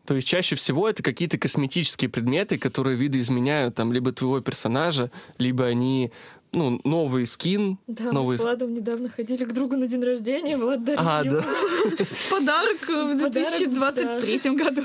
[0.06, 5.66] То есть чаще всего это какие-то косметические предметы, которые видоизменяют там либо твоего персонажа, либо
[5.66, 6.12] они
[6.54, 8.36] ну, новый скин, Да, новый...
[8.36, 11.36] мы с Владом недавно ходили к другу на день рождения, Влад дарил А, ему.
[11.38, 11.44] да.
[12.30, 14.84] Подарок в Подарок, 2023 году.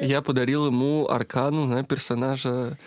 [0.00, 2.78] Я подарил ему аркану на персонажа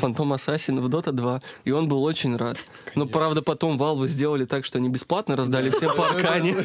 [0.00, 2.58] Фантом Ассасин в Дота 2, и он был очень рад.
[2.94, 6.56] Но, правда, потом Valve сделали так, что они бесплатно раздали всем по аркане.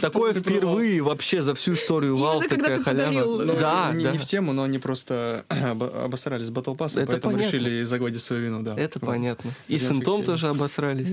[0.00, 3.44] Такое впервые вообще за всю историю Valve такая халява.
[3.44, 3.54] да.
[3.54, 7.84] Да, не, в тему, но они просто обо- обосрались с Battle Pass, Это поэтому решили
[7.84, 8.74] загладить свою вину, да.
[8.76, 9.50] Это понятно.
[9.68, 11.10] И с Интом тоже обосрались.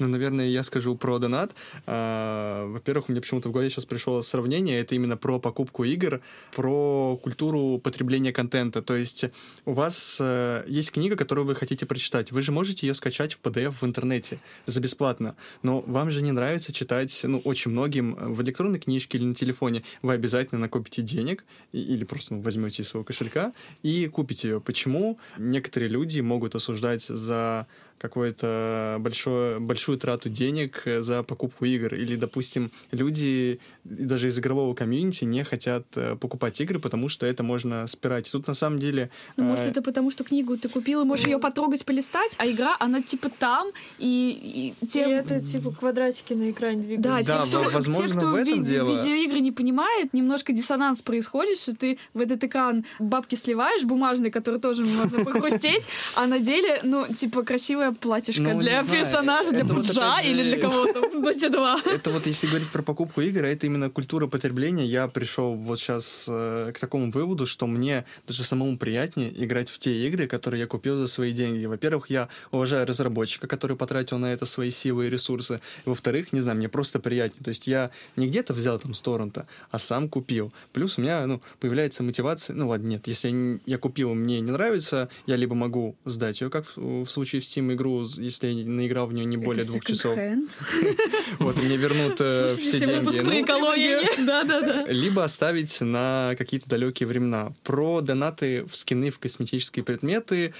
[0.00, 1.54] Ну, наверное, я скажу про донат.
[1.86, 4.80] А, Во-первых, мне почему-то в голове сейчас пришло сравнение.
[4.80, 6.20] Это именно про покупку игр,
[6.54, 8.80] про культуру потребления контента.
[8.80, 9.26] То есть
[9.66, 12.32] у вас э, есть книга, которую вы хотите прочитать.
[12.32, 15.36] Вы же можете ее скачать в PDF в интернете за бесплатно.
[15.62, 19.34] Но вам же не нравится читать, ну, очень многим э, в электронной книжке или на
[19.34, 19.82] телефоне.
[20.00, 24.60] Вы обязательно накопите денег или просто ну, возьмете из своего кошелька и купите ее.
[24.62, 27.66] Почему некоторые люди могут осуждать за
[28.00, 31.94] какую-то большое, большую трату денег э, за покупку игр.
[31.94, 37.42] Или, допустим, люди даже из игрового комьюнити не хотят э, покупать игры, потому что это
[37.42, 38.28] можно спирать.
[38.28, 39.10] И Тут на самом деле...
[39.36, 42.46] Ну, может, э, это потому, что книгу ты купил, и можешь ее потрогать, полистать, а
[42.50, 45.00] игра, она типа там, и, и И те...
[45.02, 47.32] это типа квадратики на экране двигаются.
[47.32, 48.96] Да, Да, те, кто, во- возможно, те, кто в этом ви- дело.
[48.96, 54.58] видеоигры не понимает, немножко диссонанс происходит, что ты в этот экран бабки сливаешь, бумажный, который
[54.60, 55.84] тоже можно похрустеть,
[56.16, 57.42] а на деле, ну, типа,
[57.90, 59.04] красивое платьишко Ну, для знаю.
[59.04, 61.80] персонажа, для Это вот или для кого-то в Доте 2.
[61.94, 64.84] Это вот если говорить про покупку игр, это именно культура потребления.
[64.84, 70.06] Я пришел вот сейчас к такому выводу, что мне даже самому приятнее играть в те
[70.06, 71.66] игры, которые я купил за свои деньги.
[71.66, 75.60] Во-первых, я уважаю разработчика, который потратил на это свои силы и ресурсы.
[75.84, 77.42] Во-вторых, не знаю, мне просто приятнее.
[77.44, 80.52] То есть я не где-то взял там с торрента, а сам купил.
[80.72, 82.56] Плюс у меня ну, появляется мотивация.
[82.56, 86.50] Ну ладно, нет, если я, я купил, мне не нравится, я либо могу сдать ее,
[86.50, 89.70] как в, в случае в Steam игру, если я наиграл в нее не более Это
[89.72, 90.18] двух часов.
[91.38, 93.04] Вот, и мне вернут э, все деньги.
[93.04, 97.52] Ну, либо оставить на какие-то далекие времена.
[97.62, 100.52] Про донаты в скины, в косметические предметы,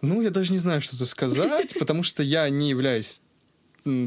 [0.00, 3.22] ну, я даже не знаю, что-то сказать, потому что я не являюсь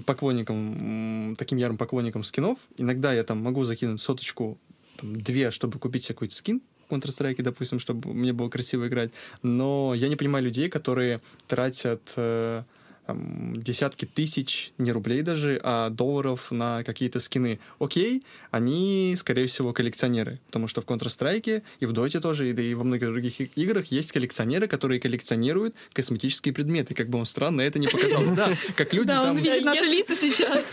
[0.06, 2.58] поклонником, таким ярым поклонником скинов.
[2.78, 4.58] Иногда я там могу закинуть соточку,
[4.98, 9.12] там, две, чтобы купить себе какой-то скин в Counter-Strike, допустим, чтобы мне было красиво играть.
[9.43, 12.63] Но я не понимаю людей, которые тратят э,
[13.08, 17.60] там, десятки тысяч, не рублей даже, а долларов на какие-то скины.
[17.80, 22.62] Окей, они, скорее всего, коллекционеры, потому что в Counter-Strike и в Dota тоже, и, да
[22.62, 26.93] и во многих других играх есть коллекционеры, которые коллекционируют косметические предметы.
[26.93, 28.32] Как бы вам странно это не показалось.
[28.34, 30.65] Да, как люди Да, там он видит наши лица сейчас.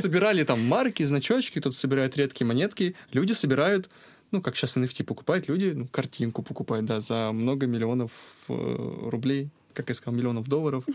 [0.00, 3.90] собирали там марки, значочки, кто-то собирает редкие монетки, люди собирают
[4.32, 8.10] ну, как сейчас NFT покупают люди, ну, картинку покупают, да, за много миллионов
[8.48, 10.84] э, рублей, как я сказал, миллионов долларов.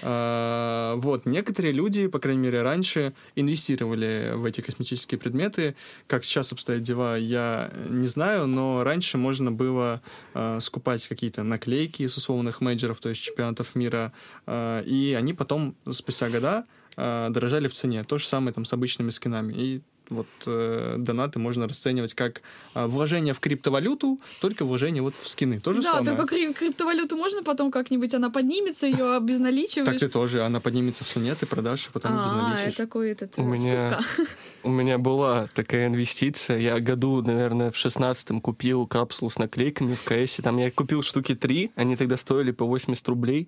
[0.00, 5.74] А, вот, некоторые люди, по крайней мере, раньше инвестировали в эти косметические предметы.
[6.06, 10.00] Как сейчас обстоят дела, я не знаю, но раньше можно было
[10.34, 14.12] э, скупать какие-то наклейки с условных мейджеров, то есть чемпионатов мира,
[14.46, 16.64] э, и они потом, спустя года,
[16.96, 18.04] э, дорожали в цене.
[18.04, 19.52] То же самое там с обычными скинами.
[19.52, 22.42] И вот э, донаты можно расценивать как
[22.74, 25.60] э, вложение в криптовалюту, только вложение вот в скины.
[25.60, 26.16] То же Да, самое.
[26.16, 29.86] только кри- криптовалюту можно потом как-нибудь, она поднимется, ее обезналичиваешь.
[29.88, 32.68] Так ты тоже, она поднимется в цене, ты продашь, и потом А, обезналичишь.
[32.74, 34.32] это такой этот У э, меня, скупка.
[34.62, 36.58] у меня была такая инвестиция.
[36.58, 40.42] Я году, наверное, в шестнадцатом купил капсулу с наклейками в КСе.
[40.42, 43.46] Там я купил штуки три, они тогда стоили по 80 рублей.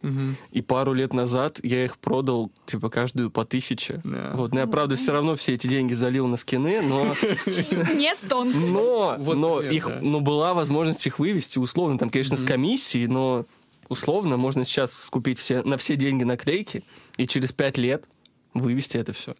[0.51, 4.01] И пару лет назад я их продал, типа, каждую по тысяче.
[4.05, 4.33] Да.
[4.35, 7.15] Вот, но я, правда, все равно все эти деньги залил на скины, но,
[7.95, 8.53] Не стон.
[8.53, 9.99] но, Вот но их, да.
[10.01, 11.99] ну, была возможность их вывести условно.
[11.99, 13.45] Там, конечно, с комиссией, но
[13.89, 16.83] условно можно сейчас скупить все, на все деньги наклейки
[17.17, 18.05] и через пять лет
[18.55, 19.35] вывести это все.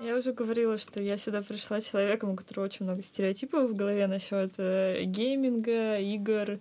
[0.00, 4.06] Я уже говорила, что я сюда пришла человеком, у которого очень много стереотипов в голове
[4.06, 6.58] насчет э, гейминга, игр,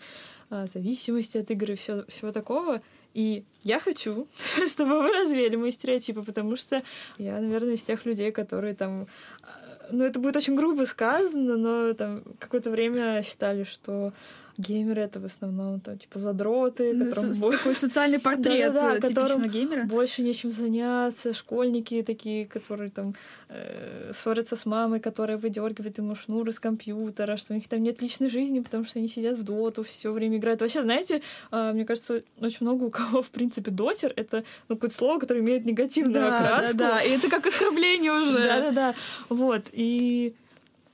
[0.49, 2.81] э, зависимости от игр и всего такого.
[3.15, 4.27] И я хочу,
[4.67, 6.83] чтобы вы развеяли мои стереотипы, потому что
[7.17, 9.07] я, наверное, из тех людей, которые там...
[9.41, 14.11] э, Ну, это будет очень грубо сказано, но там какое-то время считали, что
[14.57, 18.95] геймеры— это в основном там, типа, задроты, Ну, которым с- бо- Такой социальный портрет Да-да-да,
[18.97, 19.85] э, которым типичного геймера.
[19.85, 23.15] больше нечем заняться, школьники такие, которые там
[23.49, 28.01] э, ссорятся с мамой, которая выдергивает ему шнур из компьютера, что у них там нет
[28.01, 30.61] личной жизни, потому что они сидят в доту, все время играют.
[30.61, 34.95] Вообще, знаете, а, мне кажется, очень много у кого, в принципе, дотер— это ну, какое-то
[34.95, 36.77] слово, которое имеет негативную Да, да, окраску.
[36.77, 37.01] да.
[37.01, 38.39] И это как оскорбление уже.
[38.39, 38.95] Да-да-да.
[39.29, 39.63] Вот.
[39.73, 40.33] И,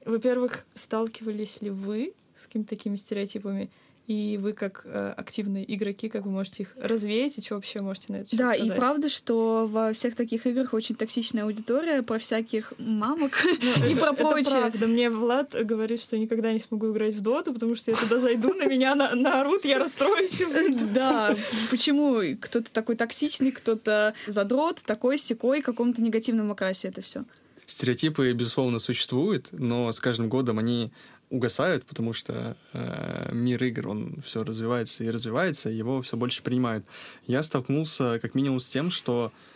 [0.05, 3.69] во-первых, сталкивались ли вы с какими-то такими стереотипами?
[4.07, 8.11] И вы, как э, активные игроки, как вы можете их развеять, и что вообще можете
[8.11, 8.75] на это Да, и сказать?
[8.77, 13.31] правда, что во всех таких играх очень токсичная аудитория про всяких мамок
[13.89, 14.51] и про Ну, Это прочее.
[14.59, 14.87] правда.
[14.87, 18.19] Мне Влад говорит, что я никогда не смогу играть в доту, потому что я туда
[18.19, 20.41] зайду, на меня на- наорут, я расстроюсь.
[20.41, 20.45] и.
[20.93, 21.35] Да,
[21.69, 27.23] почему кто-то такой токсичный, кто-то задрот, такой секой, каком-то негативном окрасе это все.
[27.67, 30.91] Стереотипы, безусловно, существуют, но с каждым годом они
[31.31, 36.85] угасают, потому что э, мир игр, он все развивается и развивается, его все больше принимают.
[37.25, 39.50] Я столкнулся как минимум с тем, что э,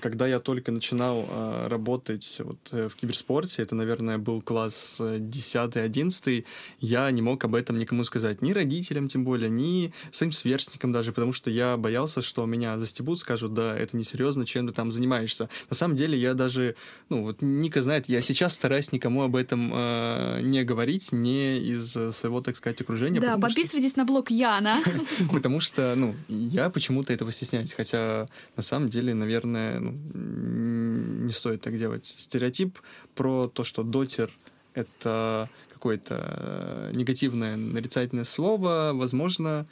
[0.00, 5.18] когда я только начинал э, работать вот, э, в киберспорте, это, наверное, был класс э,
[5.18, 6.44] 10-11,
[6.80, 11.12] я не мог об этом никому сказать, ни родителям тем более, ни своим сверстникам даже,
[11.12, 15.48] потому что я боялся, что меня застебут, скажут, да, это несерьезно, чем ты там занимаешься.
[15.68, 16.74] На самом деле я даже,
[17.08, 21.96] ну вот Ника знает, я сейчас стараюсь никому об этом э, не говорить, не из
[21.96, 23.20] э, своего, так сказать, окружения.
[23.20, 24.80] Да, потому что- подписывайтесь на блог Яна.
[25.32, 27.72] Потому что, ну, я почему-то этого стесняюсь.
[27.72, 32.06] Хотя, на самом деле, наверное, ну, м, не стоит так делать.
[32.06, 32.78] Стереотип
[33.14, 34.30] про то, что дотер—
[34.74, 39.66] это какое-то э, негативное, нарицательное слово, возможно,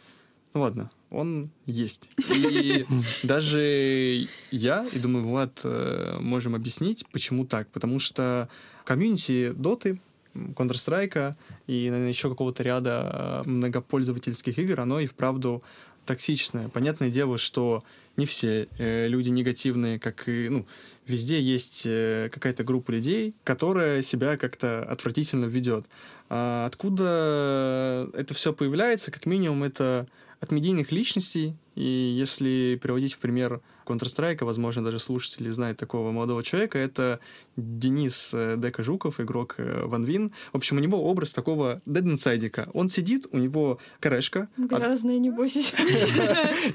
[0.55, 2.09] ну ладно, он есть.
[2.35, 2.87] И
[3.22, 7.68] даже я, и думаю, Влад, э, можем объяснить, почему так.
[7.68, 8.48] Потому что
[8.85, 10.01] комьюнити доты,
[10.35, 11.35] Counter-Strike
[11.66, 15.62] и, наверное, еще какого-то ряда э, многопользовательских игр, оно и вправду
[16.07, 16.68] токсичное.
[16.68, 17.83] Понятное дело, что
[18.18, 20.66] не все э, люди негативные, как и, ну,
[21.07, 25.87] везде есть э, какая-то группа людей, которая себя как-то отвратительно ведет.
[26.28, 29.11] А откуда это все появляется?
[29.11, 30.07] Как минимум, это
[30.40, 31.57] от медийных личностей.
[31.74, 37.20] И если приводить в пример Counter-Strike, возможно, даже слушатели знают такого молодого человека, это
[37.57, 40.33] Денис э, Дека Жуков, игрок э, Ван Вин.
[40.53, 42.68] В общем, у него образ такого дед-инсайдика.
[42.74, 44.48] Он сидит, у него корешка.
[44.57, 45.74] Грязная, небось, еще.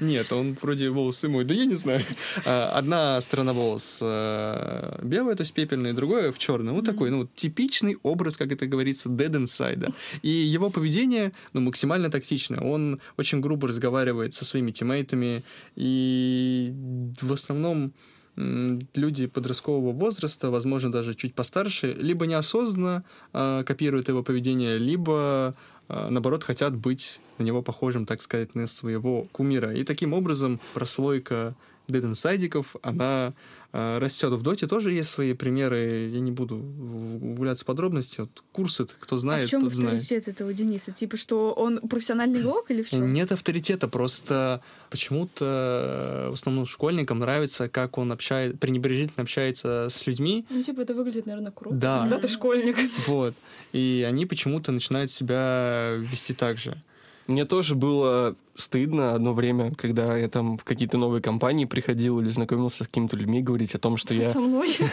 [0.00, 2.02] Нет, он вроде волосы мой, да я не знаю.
[2.44, 6.74] А, Одна сторона волос э, белая, то есть пепельная, другая в черную.
[6.74, 9.92] Вот такой, ну, типичный образ, как это говорится, dead inside.
[10.22, 12.60] И его поведение, ну, максимально токсичное.
[12.60, 15.42] Он очень грубо разговаривает со своими тиммейтами,
[15.76, 16.72] и
[17.20, 17.92] в основном
[18.36, 25.54] люди подросткового возраста, возможно, даже чуть постарше, либо неосознанно э, копируют его поведение, либо
[25.88, 29.74] а, наоборот, хотят быть на него похожим, так сказать, на своего кумира.
[29.74, 31.54] И таким образом прослойка
[31.88, 33.32] Inside, она э,
[33.74, 34.32] растет.
[34.32, 38.20] В Доте тоже есть свои примеры, я не буду углубляться в подробности.
[38.20, 40.00] Вот курсы, кто а знает, в чем тот знает.
[40.00, 40.92] авторитет этого Дениса?
[40.92, 43.12] Типа, что он профессиональный игрок или в чем?
[43.12, 50.06] Нет авторитета, просто почему-то э, в основном школьникам нравится, как он общается, пренебрежительно общается с
[50.06, 50.44] людьми.
[50.50, 51.76] Ну, типа, это выглядит, наверное, круто.
[51.76, 52.00] Да.
[52.02, 52.76] Когда ты школьник.
[53.06, 53.34] Вот.
[53.72, 56.80] И они почему-то начинают себя вести так же.
[57.26, 62.28] Мне тоже было стыдно одно время, когда я там в какие-то новые компании приходил или
[62.28, 64.32] знакомился с какими-то людьми, говорить о том, что я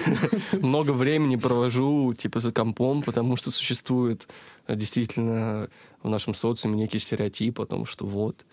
[0.54, 4.30] много времени провожу типа за компом, потому что существует
[4.68, 5.70] э, действительно
[6.04, 8.46] в нашем социуме некий стереотип о том, что вот.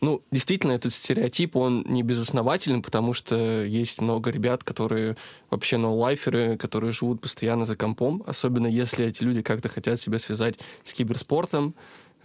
[0.00, 5.16] Ну, действительно, этот стереотип, он не безоснователен, потому что есть много ребят, которые
[5.50, 10.56] вообще ноу-лайферы, которые живут постоянно за компом, особенно если эти люди как-то хотят себя связать
[10.82, 11.74] с киберспортом.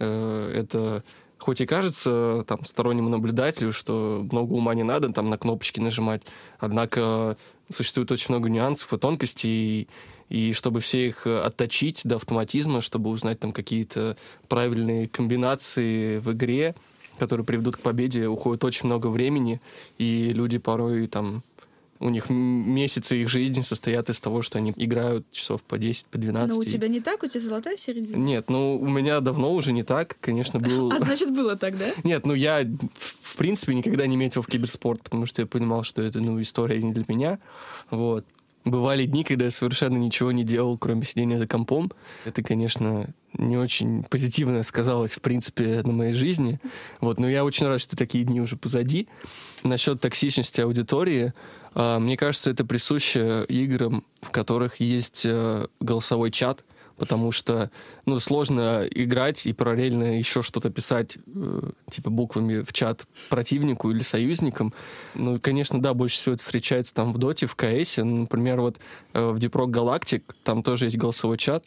[0.00, 1.04] Э, Это
[1.38, 6.22] хоть и кажется там стороннему наблюдателю, что много ума не надо там на кнопочки нажимать,
[6.58, 7.36] однако
[7.72, 9.88] существует очень много нюансов и тонкостей,
[10.28, 14.16] и, и чтобы все их отточить до автоматизма, чтобы узнать там какие-то
[14.48, 16.74] правильные комбинации в игре,
[17.18, 19.60] которые приведут к победе, уходит очень много времени,
[19.98, 21.42] и люди порой там
[22.00, 26.18] у них месяцы их жизни состоят из того, что они играют часов по 10, по
[26.18, 26.48] 12.
[26.48, 28.16] Но Ну, у тебя не так, у тебя золотая середина.
[28.16, 30.90] Нет, ну у меня давно уже не так, конечно, был...
[30.90, 31.92] А значит, было так, да?
[32.02, 35.84] Нет, ну я в в принципе никогда не метил в киберспорт, потому что я понимал,
[35.84, 37.38] что это ну история не для меня.
[37.90, 38.24] Вот.
[38.64, 41.90] Бывали дни, когда я совершенно ничего не делал, кроме сидения за компом.
[42.26, 46.60] Это, конечно, не очень позитивно сказалось, в принципе, на моей жизни.
[47.00, 49.08] Вот, но я очень рад, что такие дни уже позади.
[49.62, 51.32] Насчет токсичности аудитории,
[51.74, 56.64] а, мне кажется, это присуще играм, в которых есть э, голосовой чат,
[57.00, 57.70] потому что,
[58.04, 64.02] ну, сложно играть и параллельно еще что-то писать, э, типа буквами в чат противнику или
[64.02, 64.74] союзникам.
[65.14, 67.96] Ну, конечно, да, больше всего это встречается там в Доте, в КС.
[67.96, 68.78] Ну, например, вот
[69.14, 71.64] э, в Rock Galactic там тоже есть голосовой чат,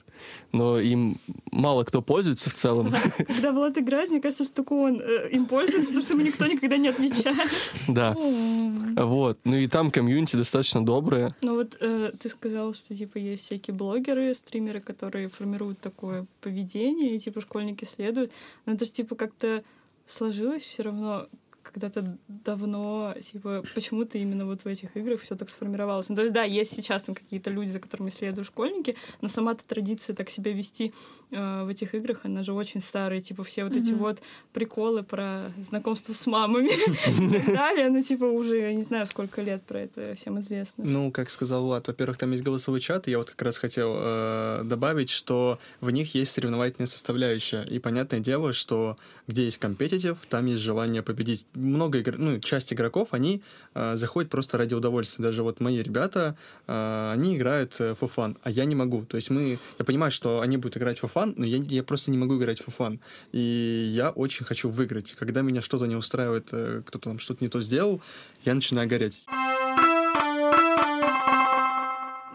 [0.51, 1.19] но им
[1.51, 2.93] мало кто пользуется в целом.
[3.17, 6.45] Когда Влад играет, мне кажется, что только он э, им пользуется, потому что ему никто
[6.45, 7.49] никогда не отвечает.
[7.87, 8.15] Да.
[8.15, 9.39] Вот.
[9.43, 11.35] Ну и там комьюнити достаточно доброе.
[11.41, 17.15] Но вот э, ты сказал, что типа есть всякие блогеры, стримеры, которые формируют такое поведение,
[17.15, 18.31] и типа школьники следуют.
[18.65, 19.63] Но это же типа как-то
[20.05, 21.27] сложилось все равно
[21.73, 26.09] когда-то давно, типа, почему-то именно вот в этих играх все так сформировалось.
[26.09, 29.63] Ну, то есть, да, есть сейчас там какие-то люди, за которыми следуют школьники, но сама-то
[29.65, 30.93] традиция так себя вести
[31.31, 33.99] э, в этих играх, она же очень старая, типа, все вот эти Мгм.
[33.99, 34.21] вот
[34.53, 36.69] приколы про знакомство с мамами
[37.35, 40.83] и так далее, ну, типа, уже, я не знаю, сколько лет про это всем известно.
[40.85, 43.95] Ну, как сказал Влад, во-первых, там есть голосовой чат, и я вот как раз хотел
[43.97, 47.63] э, добавить, что в них есть соревновательная составляющая.
[47.63, 48.97] И понятное дело, что
[49.27, 51.45] где есть компетитив, там есть желание победить.
[51.63, 52.17] Много игр...
[52.17, 53.41] ну, часть игроков, они
[53.73, 55.23] э, заходят просто ради удовольствия.
[55.23, 56.35] Даже вот мои ребята,
[56.67, 59.05] э, они играют э, for fun, а я не могу.
[59.05, 59.57] То есть мы...
[59.79, 62.59] Я понимаю, что они будут играть for fun, но я, я просто не могу играть
[62.59, 62.99] for fun.
[63.31, 65.13] И я очень хочу выиграть.
[65.13, 68.01] Когда меня что-то не устраивает, э, кто-то там что-то не то сделал,
[68.45, 69.25] я начинаю гореть.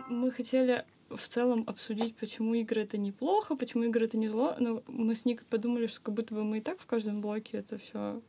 [0.08, 4.82] Мы хотели в целом обсудить, почему игры это неплохо, почему игры это не зло, но
[4.86, 7.78] мы с Никой подумали, что как будто бы мы и так в каждом блоке это
[7.78, 8.20] все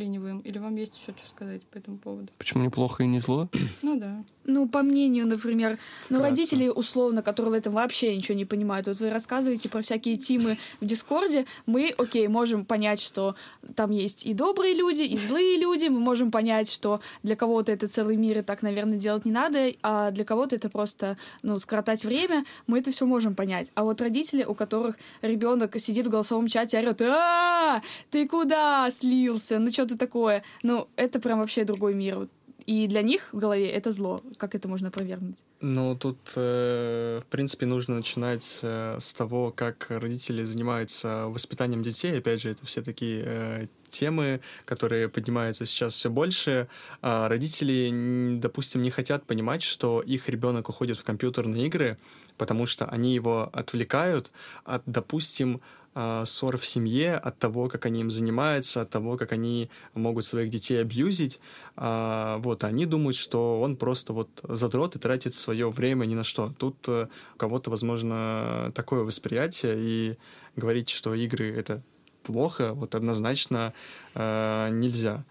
[0.00, 0.38] вклиниваем.
[0.40, 2.28] Или вам есть еще что сказать по этому поводу?
[2.38, 3.48] Почему неплохо и не зло?
[3.82, 4.24] Ну да.
[4.44, 5.78] Ну, по мнению, например,
[6.08, 6.30] ну, Вкратце.
[6.30, 8.86] родители, условно, которые в этом вообще ничего не понимают.
[8.86, 11.46] Вот вы рассказываете про всякие тимы в Дискорде.
[11.66, 13.36] Мы, окей, можем понять, что
[13.74, 15.86] там есть и добрые люди, и злые люди.
[15.86, 19.72] Мы можем понять, что для кого-то это целый мир, и так, наверное, делать не надо,
[19.82, 22.44] а для кого-то это просто, ну, скоротать время.
[22.66, 23.70] Мы это все можем понять.
[23.74, 29.58] А вот родители, у которых ребенок сидит в голосовом чате, орет, а ты куда слился?
[29.58, 30.42] Ну, что ты такое?
[30.62, 32.28] Ну, это прям вообще другой мир.
[32.66, 34.22] И для них в голове это зло.
[34.36, 35.38] Как это можно опровергнуть?
[35.60, 42.18] Ну, тут, э, в принципе, нужно начинать э, с того, как родители занимаются воспитанием детей.
[42.18, 46.68] Опять же, это все такие э, темы, которые поднимаются сейчас все больше.
[47.02, 51.98] А родители, допустим, не хотят понимать, что их ребенок уходит в компьютерные игры,
[52.36, 54.30] потому что они его отвлекают
[54.64, 55.60] от, допустим,
[55.94, 60.24] а, ссор в семье, от того, как они им занимаются, от того, как они могут
[60.24, 61.40] своих детей абьюзить.
[61.76, 66.24] А, вот, они думают, что он просто вот задрот и тратит свое время ни на
[66.24, 66.52] что.
[66.58, 70.18] Тут э, у кого-то, возможно, такое восприятие, и
[70.56, 71.82] говорить, что игры— это
[72.22, 73.72] плохо, вот однозначно
[74.14, 75.24] э, нельзя.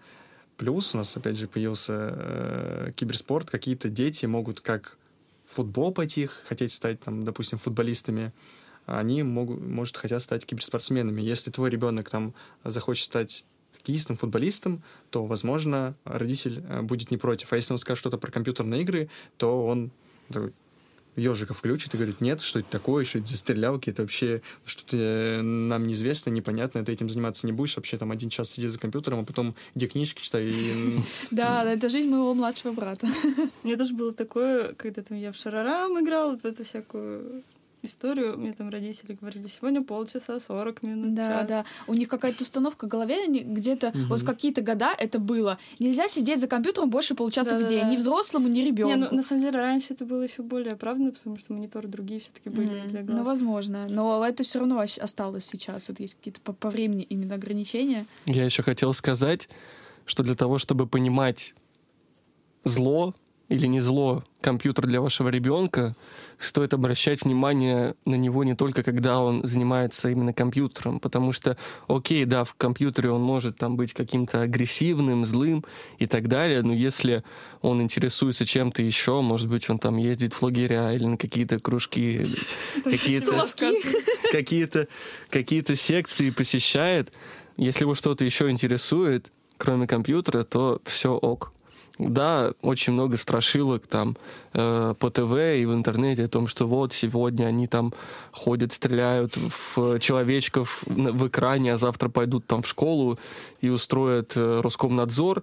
[0.58, 3.50] Плюс у нас, опять же, появился э, киберспорт.
[3.50, 4.98] Какие-то дети могут как
[5.46, 8.32] футбол пойти, хотеть стать, там, допустим, футболистами,
[8.86, 11.20] они могут, может, хотят стать киберспортсменами.
[11.20, 17.52] Если твой ребенок там захочет стать хоккеистом, футболистом, то, возможно, родитель э, будет не против.
[17.52, 19.08] А если он скажет что-то про компьютерные игры,
[19.38, 19.90] то он
[20.28, 20.52] такой,
[21.16, 24.96] ежика включит и говорит, нет, что это такое, что это за стрелялки, это вообще что-то
[24.96, 28.78] э, нам неизвестно, непонятно, ты этим заниматься не будешь, вообще там один час сидеть за
[28.78, 30.46] компьютером, а потом иди книжки читай.
[30.46, 31.00] И...
[31.30, 33.08] Да, это жизнь моего младшего брата.
[33.62, 37.42] У меня тоже было такое, когда там я в Шарарам играла, вот в эту всякую
[37.82, 41.48] историю, мне там родители говорили, сегодня полчаса, 40 минут, Да, час.
[41.48, 41.64] да.
[41.86, 45.58] У них какая-то установка в голове, они где-то вот в какие-то года это было.
[45.78, 47.90] Нельзя сидеть за компьютером больше получаса в день, Да-да-да.
[47.92, 48.96] ни взрослому, ни Не, ребенку.
[49.10, 52.48] ну, на самом деле, раньше это было еще более оправданно, потому что мониторы другие все-таки
[52.50, 53.18] были для глаз.
[53.18, 53.86] Ну, возможно.
[53.88, 55.88] Но это все равно ос- осталось сейчас.
[55.90, 58.06] Это есть какие-то по, по времени именно ограничения.
[58.26, 59.48] Я еще хотел сказать,
[60.04, 61.54] что для того, чтобы понимать
[62.64, 63.14] зло
[63.50, 65.94] или не зло компьютер для вашего ребенка,
[66.38, 72.24] стоит обращать внимание на него не только когда он занимается именно компьютером, потому что, окей,
[72.24, 75.64] да, в компьютере он может там быть каким-то агрессивным, злым
[75.98, 77.24] и так далее, но если
[77.60, 82.24] он интересуется чем-то еще, может быть, он там ездит в лагеря или на какие-то кружки,
[82.84, 83.32] какие-то
[84.32, 84.88] какие-то
[85.28, 87.12] какие-то секции посещает,
[87.56, 91.52] если его что-то еще интересует, кроме компьютера, то все ок.
[91.98, 94.16] Да, очень много страшилок там
[94.54, 97.92] э, по ТВ и в интернете о том, что вот сегодня они там
[98.32, 103.18] ходят, стреляют в человечков на- в экране, а завтра пойдут там в школу
[103.60, 105.42] и устроят э, Роскомнадзор.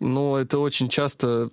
[0.00, 1.50] Но это очень часто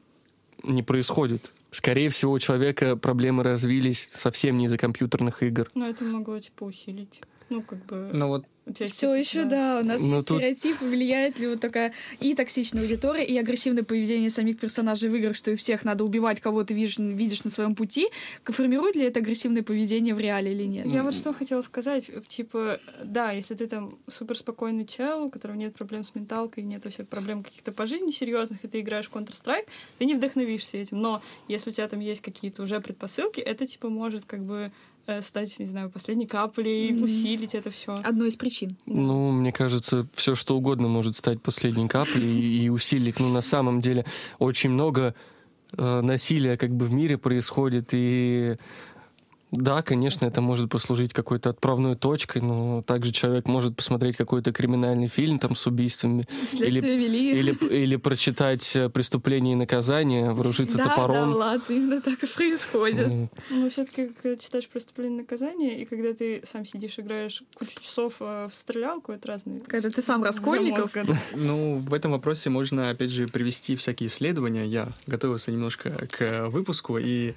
[0.63, 1.53] не происходит.
[1.71, 5.69] Скорее всего, у человека проблемы развились совсем не из-за компьютерных игр.
[5.75, 7.21] Но это могло, типа, усилить.
[7.49, 8.09] Ну, как бы...
[8.13, 11.47] Ну вот у тебя Все еще, да, у нас Ну, есть тут- стереотипы, влияет ли
[11.47, 15.85] вот такая и токсичная аудитория, и агрессивное поведение самих персонажей в играх, что и всех
[15.85, 18.09] надо убивать, кого ты видишь, видишь на своем пути.
[18.43, 20.85] Формирует ли это агрессивное поведение в реале или нет?
[20.85, 22.11] Я вот что хотела сказать.
[22.27, 26.83] Типа, да, если ты там супер спокойный чел, у которого нет проблем с менталкой, нет
[26.83, 29.67] вообще проблем каких-то по жизни серьезных, и ты играешь в Counter-Strike,
[29.97, 31.01] ты не вдохновишься этим.
[31.01, 34.71] Но если у тебя там есть какие-то уже предпосылки, это типа может как бы
[35.21, 37.03] стать, не знаю, последней каплей, Мгм.
[37.03, 37.95] усилить это все.
[38.03, 38.77] Одной из причин.
[38.85, 43.19] Ну, мне кажется, все что угодно может стать последней каплей и, и усилить.
[43.19, 44.05] Ну, на самом деле,
[44.39, 45.15] очень много
[45.77, 48.55] э, насилия как бы в мире происходит, и
[49.51, 55.07] да, конечно, это может послужить какой-то отправной точкой, но также человек может посмотреть какой-то криминальный
[55.07, 57.39] фильм там с убийствами, Следствие вели.
[57.39, 61.31] или, или прочитать э, «Преступление и наказание», вооружиться да, топором.
[61.31, 63.07] да, Влад, именно так и происходит.
[63.07, 67.79] Ну, Ну, все-таки, когда читаешь преступление и наказание, и когда ты сам сидишь, играешь кучу
[67.79, 69.61] часов э, в стрелялку, это разные.
[69.61, 70.91] Когда ты сам Раскольников.
[71.35, 74.65] Ну, в этом вопросе можно, опять же, привести всякие исследования.
[74.65, 77.33] Я готовился немножко к выпуску и,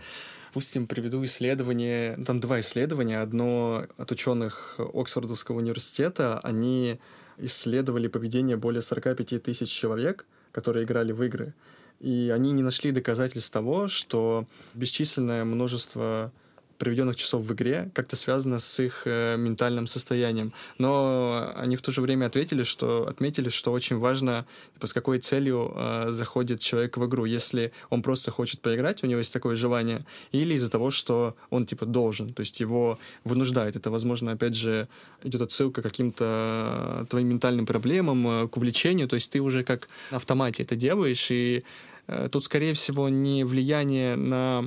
[0.50, 3.20] допустим, приведу исследование, там два исследования.
[3.20, 6.40] Одно от ученых Оксфордовского университета.
[6.40, 6.98] Они
[7.38, 11.54] исследовали поведение более 45 тысяч человек, которые играли в игры.
[12.00, 14.44] И они не нашли доказательств того, что
[14.74, 16.32] бесчисленное множество
[16.80, 20.52] проведенных часов в игре как-то связано с их э, ментальным состоянием.
[20.78, 25.18] Но они в то же время ответили, что отметили, что очень важно, типа, с какой
[25.18, 27.26] целью э, заходит человек в игру.
[27.26, 31.66] Если он просто хочет поиграть, у него есть такое желание, или из-за того, что он
[31.66, 33.76] типа должен, то есть его вынуждает.
[33.76, 34.88] Это, возможно, опять же,
[35.22, 39.06] идет отсылка к каким-то твоим ментальным проблемам, э, к увлечению.
[39.06, 41.62] То есть ты уже как на автомате это делаешь, и
[42.06, 44.64] э, тут, скорее всего, не влияние на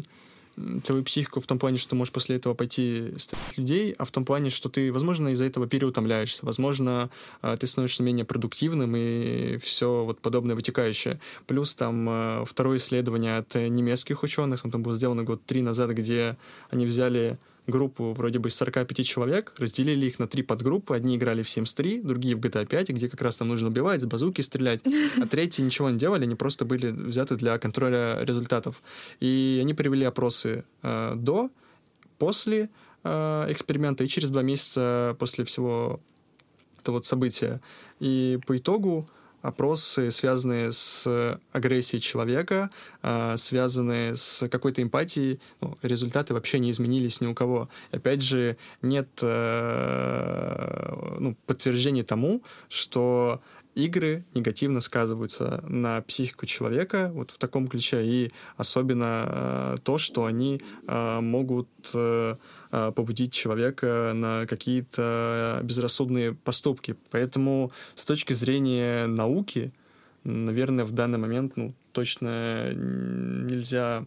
[0.83, 4.11] твою психику в том плане, что ты можешь после этого пойти стрелять людей, а в
[4.11, 7.09] том плане, что ты, возможно, из-за этого переутомляешься, возможно,
[7.41, 11.19] э, ты становишься менее продуктивным и все вот подобное вытекающее.
[11.47, 16.37] Плюс там э, второе исследование от немецких ученых, там было сделано год три назад, где
[16.69, 17.37] они взяли
[17.67, 20.95] группу вроде бы из 45 человек, разделили их на три подгруппы.
[20.95, 24.01] Одни играли в Sims 3, другие в GTA 5, где как раз там нужно убивать,
[24.01, 24.81] с базуки стрелять,
[25.21, 28.81] а третьи ничего не делали, они просто были взяты для контроля результатов.
[29.19, 31.49] И они провели опросы э, до,
[32.17, 32.69] после
[33.03, 36.01] э, эксперимента и через два месяца после всего
[36.79, 37.61] этого вот события.
[37.99, 39.09] И по итогу
[39.43, 42.71] опросы, связанные с агрессией человека,
[43.03, 47.69] э, связанные с какой-то эмпатией, ну, результаты вообще не изменились ни у кого.
[47.91, 53.41] Опять же, нет э, ну, подтверждений тому, что
[53.75, 60.23] игры негативно сказываются на психику человека вот в таком ключе, и особенно э, то, что
[60.23, 61.67] они э, могут
[62.95, 66.95] побудить человека на какие-то безрассудные поступки.
[67.11, 69.71] Поэтому с точки зрения науки,
[70.23, 74.05] наверное, в данный момент ну, точно нельзя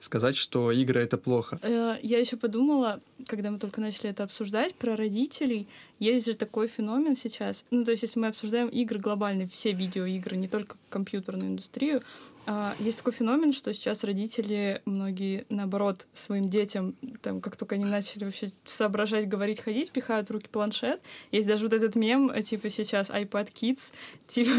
[0.00, 1.58] сказать, что игры это плохо.
[1.62, 5.66] Э, Я еще подумала, когда мы только начали это обсуждать, про родителей.
[5.98, 7.64] Есть же такой феномен сейчас.
[7.70, 12.02] Ну, то есть, если мы обсуждаем игры глобальные, все видеоигры, не только компьютерную индустрию,
[12.50, 17.84] а, есть такой феномен, что сейчас родители, многие, наоборот, своим детям, там, как только они
[17.84, 20.98] начали вообще соображать, говорить, ходить, пихают в руки планшет.
[21.30, 23.92] Есть даже вот этот мем, э, типа сейчас iPad Kids,
[24.28, 24.50] типа,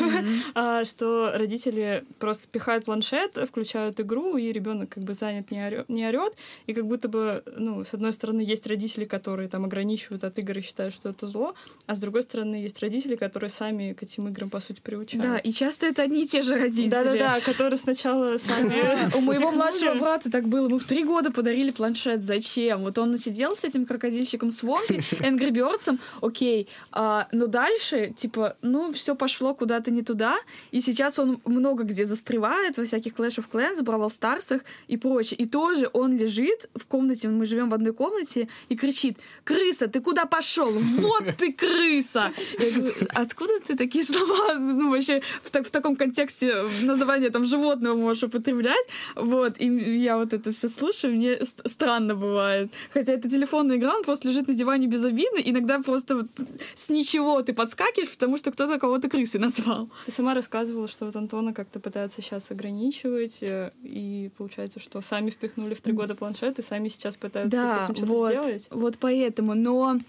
[0.54, 5.90] а, что родители просто пихают планшет, включают игру, и ребенок как бы занят, не орет,
[5.90, 6.36] не орет,
[6.68, 10.60] и как будто бы, ну, с одной стороны, есть родители, которые там ограничивают от игр
[10.60, 11.56] и считают, что это зло,
[11.88, 15.26] а с другой стороны, есть родители, которые сами к этим играм, по сути, приучают.
[15.26, 16.90] Да, и часто это одни и те же родители.
[16.90, 19.16] Да-да-да, которые сначала сами...
[19.18, 20.68] У моего младшего брата так было.
[20.68, 22.24] Мы в три года подарили планшет.
[22.24, 22.82] Зачем?
[22.82, 26.68] Вот он сидел с этим крокодильщиком Свомпи, Angry Birds, окей.
[26.92, 30.38] А, но дальше, типа, ну, все пошло куда-то не туда.
[30.72, 35.38] И сейчас он много где застревает, во всяких Clash of Clans, Бравл Старсах и прочее.
[35.40, 40.02] И тоже он лежит в комнате, мы живем в одной комнате, и кричит, крыса, ты
[40.02, 40.72] куда пошел?
[40.72, 42.32] Вот ты крыса!
[42.60, 47.46] Я говорю, откуда ты такие слова, ну, вообще, в, так- в таком контексте название там
[47.46, 48.86] животного можешь употреблять?
[49.16, 49.66] Вот, и
[50.00, 52.72] я вот это все слушаю, мне ст- странно бывает.
[52.94, 56.28] Хотя это телефонная игра, он просто лежит на диване безобидно, иногда просто вот
[56.76, 59.90] с ничего ты подскакиваешь, потому что кто-то кого-то крысой назвал.
[60.06, 65.30] Ты сама рассказывала, что вот Антона как-то пытаются сейчас ограничивать, э, и получается, что сами
[65.30, 68.68] впихнули в три года планшет, и сами сейчас пытаются с Да, этим что-то вот, сделать.
[68.72, 69.54] вот поэтому.
[69.56, 70.00] Но,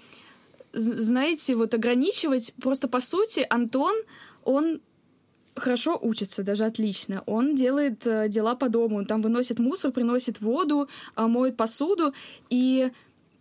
[0.72, 3.94] знаете, вот ограничивать, просто по сути, Антон,
[4.44, 4.80] он
[5.56, 7.22] хорошо учится, даже отлично.
[7.26, 12.14] Он делает э, дела по дому, он там выносит мусор, приносит воду, а, моет посуду,
[12.48, 12.90] и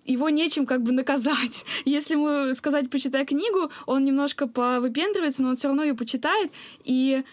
[0.05, 1.65] его нечем как бы наказать.
[1.85, 6.51] Если ему сказать «почитай книгу», он немножко повыпендривается, но он все равно ее почитает,
[6.83, 7.23] и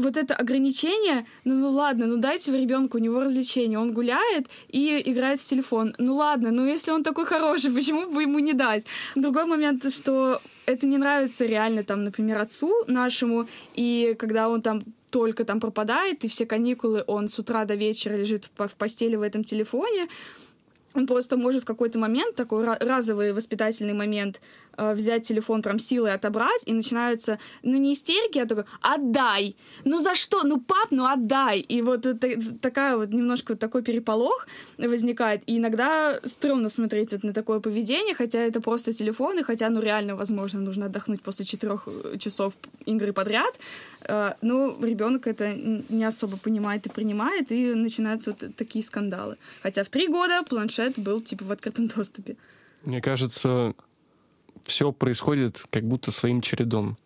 [0.00, 4.46] вот это ограничение, ну, ну ладно, ну дайте вы ребенку, у него развлечение, он гуляет
[4.68, 5.94] и играет в телефон.
[5.98, 8.84] Ну ладно, ну если он такой хороший, почему бы ему не дать?
[9.16, 14.82] Другой момент, что это не нравится реально, там, например, отцу нашему, и когда он там
[15.10, 18.74] только там пропадает, и все каникулы он с утра до вечера лежит в по- в
[18.74, 20.06] постели в этом телефоне,
[20.94, 24.40] он просто может в какой-то момент, такой ра- разовый воспитательный момент,
[24.80, 29.56] э, взять телефон прям силой отобрать, и начинаются, ну, не истерики, а такой, отдай!
[29.84, 30.42] Ну, за что?
[30.42, 31.60] Ну, пап, ну, отдай!
[31.60, 32.28] И вот это,
[32.60, 34.46] такая вот немножко такой переполох
[34.78, 39.70] возникает, и иногда стрёмно смотреть вот на такое поведение, хотя это просто телефон, и хотя,
[39.70, 42.54] ну, реально, возможно, нужно отдохнуть после четырех часов
[42.86, 43.54] игры подряд,
[44.02, 49.36] э, ну, ребенок это не особо понимает и принимает, и начинаются вот такие скандалы.
[49.62, 52.36] Хотя в три года планшет был, типа, в открытом доступе.
[52.84, 53.74] Мне кажется,
[54.64, 56.96] все происходит как будто своим чередом.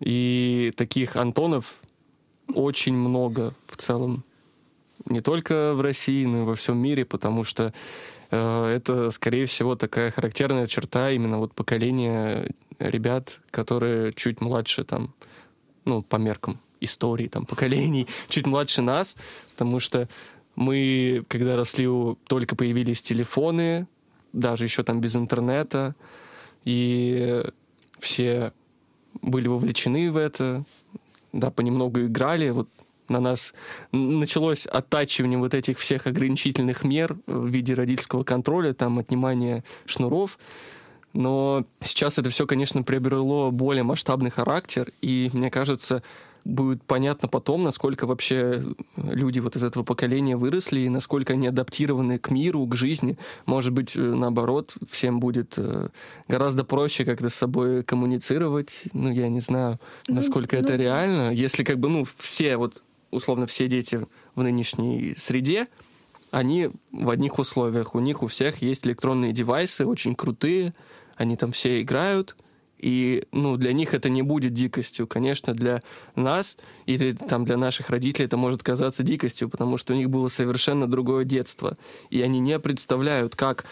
[0.00, 1.76] И таких Антонов
[2.54, 4.24] очень много в целом.
[5.06, 7.72] Не только в России, но и во всем мире, потому что
[8.30, 15.14] э, это, скорее всего, такая характерная черта именно вот поколения ребят, которые чуть младше там,
[15.84, 19.16] ну, по меркам истории, там, поколений, чуть младше нас,
[19.52, 20.08] потому что
[20.54, 21.88] мы, когда росли,
[22.26, 23.86] только появились телефоны,
[24.32, 25.94] даже еще там без интернета,
[26.64, 27.42] и
[27.98, 28.52] все
[29.20, 30.64] были вовлечены в это,
[31.32, 32.68] да, понемногу играли, вот
[33.08, 33.54] на нас
[33.90, 40.38] началось оттачивание вот этих всех ограничительных мер в виде родительского контроля, там, отнимания шнуров,
[41.12, 46.02] но сейчас это все, конечно, приобрело более масштабный характер, и мне кажется,
[46.44, 48.62] будет понятно потом, насколько вообще
[48.96, 53.18] люди вот из этого поколения выросли и насколько они адаптированы к миру, к жизни.
[53.46, 55.88] Может быть, э, наоборот, всем будет э,
[56.28, 58.88] гораздо проще как-то с собой коммуницировать.
[58.92, 59.78] Ну, я не знаю,
[60.08, 61.32] Ну, насколько ну, это реально.
[61.32, 65.68] Если как бы, ну, все, вот, условно, все дети в нынешней среде,
[66.30, 67.94] они в одних условиях.
[67.94, 70.74] У них у всех есть электронные девайсы, очень крутые,
[71.16, 72.36] они там все играют,
[72.82, 75.06] и ну, для них это не будет дикостью.
[75.06, 75.82] Конечно, для
[76.16, 80.28] нас или там, для наших родителей это может казаться дикостью, потому что у них было
[80.28, 81.76] совершенно другое детство.
[82.10, 83.64] И они не представляют, как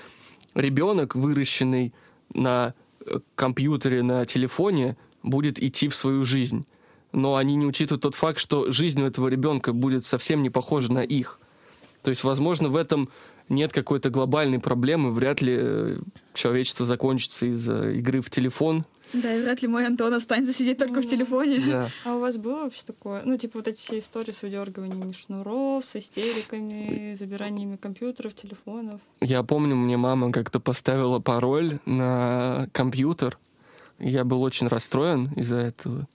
[0.55, 1.93] ребенок, выращенный
[2.33, 6.65] на э, компьютере, на телефоне, будет идти в свою жизнь.
[7.13, 10.93] Но они не учитывают тот факт, что жизнь у этого ребенка будет совсем не похожа
[10.93, 11.41] на их.
[12.03, 13.11] То есть, возможно, в этом
[13.49, 15.97] нет какой-то глобальной проблемы, вряд ли э,
[16.33, 18.85] человечество закончится из-за игры в телефон.
[19.13, 21.61] Да, и вряд ли мой Антон останется сидеть только в телефоне.
[21.67, 21.89] Да.
[22.05, 23.23] А у вас было вообще такое?
[23.25, 29.01] Ну, типа вот эти все истории с выдергиванием шнуров, с истериками, забираниями компьютеров, телефонов.
[29.21, 33.39] Я помню, мне мама как-то поставила пароль на компьютер.
[33.99, 36.09] Я был очень расстроен из-за этого.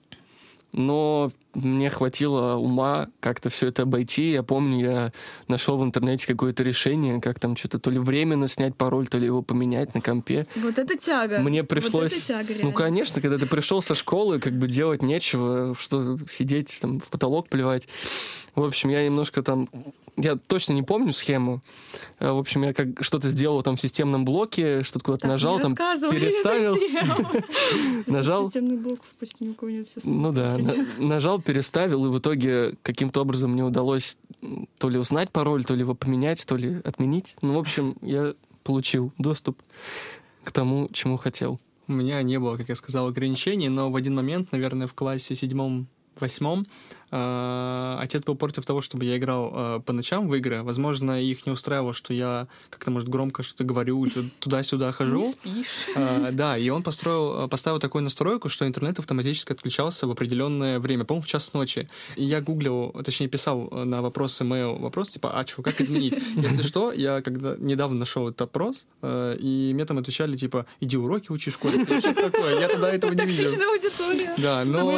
[0.76, 4.32] Но мне хватило ума как-то все это обойти.
[4.32, 5.14] Я помню, я
[5.48, 9.26] нашел в интернете какое-то решение, как там что-то то ли временно снять пароль, то ли
[9.26, 10.46] его поменять на компе.
[10.58, 11.40] Вот это тяга.
[11.40, 12.18] Мне Вот пришлось...
[12.18, 16.78] это тяга, ну, конечно, когда ты пришел со школы, как бы делать нечего, что сидеть
[16.82, 17.88] там в потолок плевать.
[18.54, 19.68] В общем, я немножко там...
[20.18, 21.62] Я точно не помню схему.
[22.20, 25.56] А, В общем, я как что-то сделал там в системном блоке, что-то куда-то Так, нажал,
[25.58, 25.76] не там
[26.12, 26.78] переставил.
[28.08, 28.46] нажал.
[28.46, 29.88] Системных блоков почти ни у кого нет.
[30.06, 30.56] Ну да,
[30.98, 34.18] нажал, переставил, и в итоге каким-то образом мне удалось
[34.78, 37.36] то ли узнать пароль, то ли его поменять, то ли отменить.
[37.42, 39.62] Ну, в общем, я получил доступ
[40.44, 41.60] к тому, чему хотел.
[41.88, 45.36] У меня не было, как я сказал, ограничений, но в один момент, наверное, в классе
[45.36, 45.88] седьмом,
[46.20, 46.66] восьмом,
[47.05, 47.05] э,
[48.02, 50.64] отец был против того, чтобы я играл э, по ночам в игры.
[50.64, 55.24] Возможно, их не устраивало, что я как-то, может, громко что-то говорю, ту- туда-сюда хожу.
[55.24, 55.68] Не спишь.
[55.96, 61.06] А, да, и он построил, поставил такую настройку, что интернет автоматически отключался в определенное время,
[61.06, 61.88] по-моему, в час ночи.
[62.16, 66.18] И я гуглил, точнее, писал на вопрос email вопрос, типа, а что, как изменить?
[66.36, 71.32] Если что, я когда недавно нашел этот опрос, и мне там отвечали, типа, иди уроки
[71.32, 72.60] учи в школе, что-то такое.
[72.60, 73.44] Я тогда этого не видел.
[73.44, 74.34] Токсичная аудитория.
[74.38, 74.98] Да, но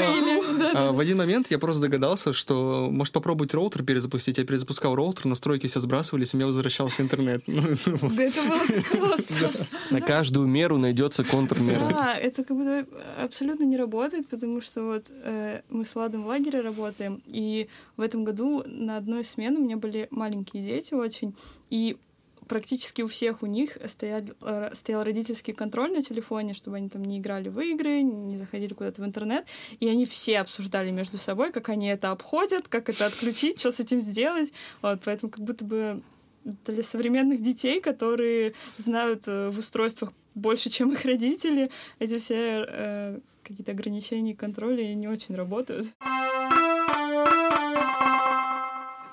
[0.73, 4.37] а, в один момент я просто догадался, что может попробовать роутер перезапустить.
[4.37, 7.43] Я перезапускал роутер, настройки все сбрасывались, у меня возвращался интернет.
[7.87, 8.09] Ну.
[8.15, 9.67] Да это было просто.
[9.91, 11.89] На каждую меру найдется контрмера.
[11.89, 12.85] Да, это как будто
[13.21, 18.01] абсолютно не работает, потому что вот э, мы с Владом в лагере работаем, и в
[18.01, 21.35] этом году на одной смене у меня были маленькие дети очень,
[21.69, 21.97] и
[22.47, 27.03] практически у всех у них стоял, э, стоял родительский контроль на телефоне, чтобы они там
[27.03, 29.45] не играли в игры, не заходили куда-то в интернет,
[29.79, 33.79] и они все обсуждали между собой, как они это обходят, как это отключить, что с
[33.79, 34.53] этим сделать.
[34.81, 36.01] Вот, поэтому как будто бы
[36.65, 43.19] для современных детей, которые знают э, в устройствах больше, чем их родители, эти все э,
[43.43, 45.87] какие-то ограничения и контроли не очень работают.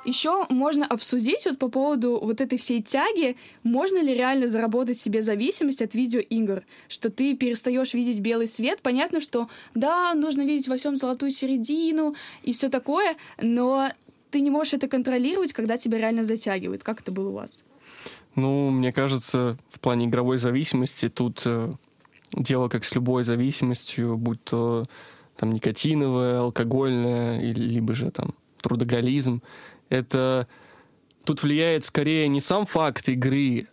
[0.04, 5.22] Еще можно обсудить вот по поводу вот этой всей тяги, можно ли реально заработать себе
[5.22, 8.80] зависимость от видеоигр, что ты перестаешь видеть белый свет.
[8.82, 13.90] Понятно, что да, нужно видеть во всем золотую середину и все такое, но
[14.30, 16.82] ты не можешь это контролировать, когда тебя реально затягивает.
[16.82, 17.64] Как это было у вас?
[18.34, 21.72] Ну, мне кажется, в плане игровой зависимости тут э,
[22.32, 24.86] дело как с любой зависимостью, будь то
[25.36, 29.42] там никотиновая, алкогольная, или либо же там трудоголизм.
[29.88, 30.48] Это
[31.24, 33.66] тут влияет скорее не сам факт игры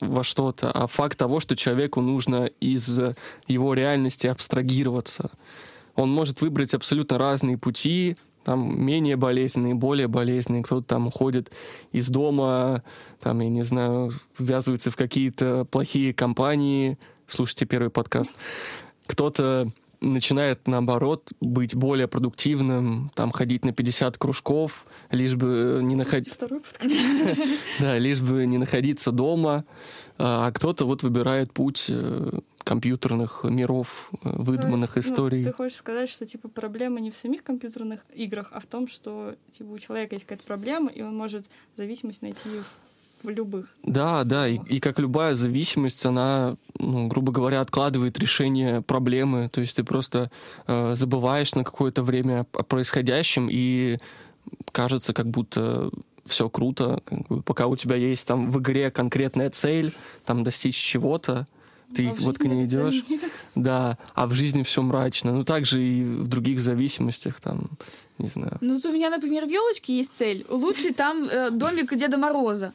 [0.00, 3.00] во что-то, а факт того, что человеку нужно из
[3.46, 5.30] его реальности абстрагироваться.
[5.94, 10.62] Он может выбрать абсолютно разные пути, там менее болезненные, более болезненные.
[10.62, 11.52] Кто-то там уходит
[11.92, 12.82] из дома,
[13.20, 16.98] там, я не знаю, ввязывается в какие-то плохие компании.
[17.26, 18.32] Слушайте первый подкаст.
[19.06, 19.70] Кто-то
[20.00, 26.38] начинает, наоборот, быть более продуктивным, там, ходить на 50 кружков, лишь бы не находить...
[27.80, 29.64] Да, лишь бы не находиться дома.
[30.18, 35.44] А а кто-то вот выбирает путь э, компьютерных миров, э, выдуманных есть, ну, историй.
[35.44, 39.34] ты хочешь сказать, что типа проблема не в самих компьютерных играх, а в том, что
[39.50, 41.46] типа у человека есть какая-то проблема, и он может
[41.76, 43.74] зависимость найти в, в любых.
[43.82, 49.48] Да, да, и, и как любая зависимость, она, ну, грубо говоря, откладывает решение проблемы.
[49.48, 50.30] То есть ты просто
[50.66, 53.98] э, забываешь на какое-то время о происходящем, и
[54.72, 55.90] кажется, как будто
[56.24, 60.76] все круто, как бы, пока у тебя есть там в игре конкретная цель, там достичь
[60.76, 61.46] чего-то,
[61.94, 63.04] ты А вот к ней идешь,
[63.54, 65.32] да, а в жизни все мрачно.
[65.32, 67.70] Ну, также и в других зависимостях, там,
[68.18, 68.58] не знаю.
[68.60, 70.46] Ну, у меня, например, в елочке есть цель.
[70.48, 72.72] Улучшить там э, домик Деда Мороза.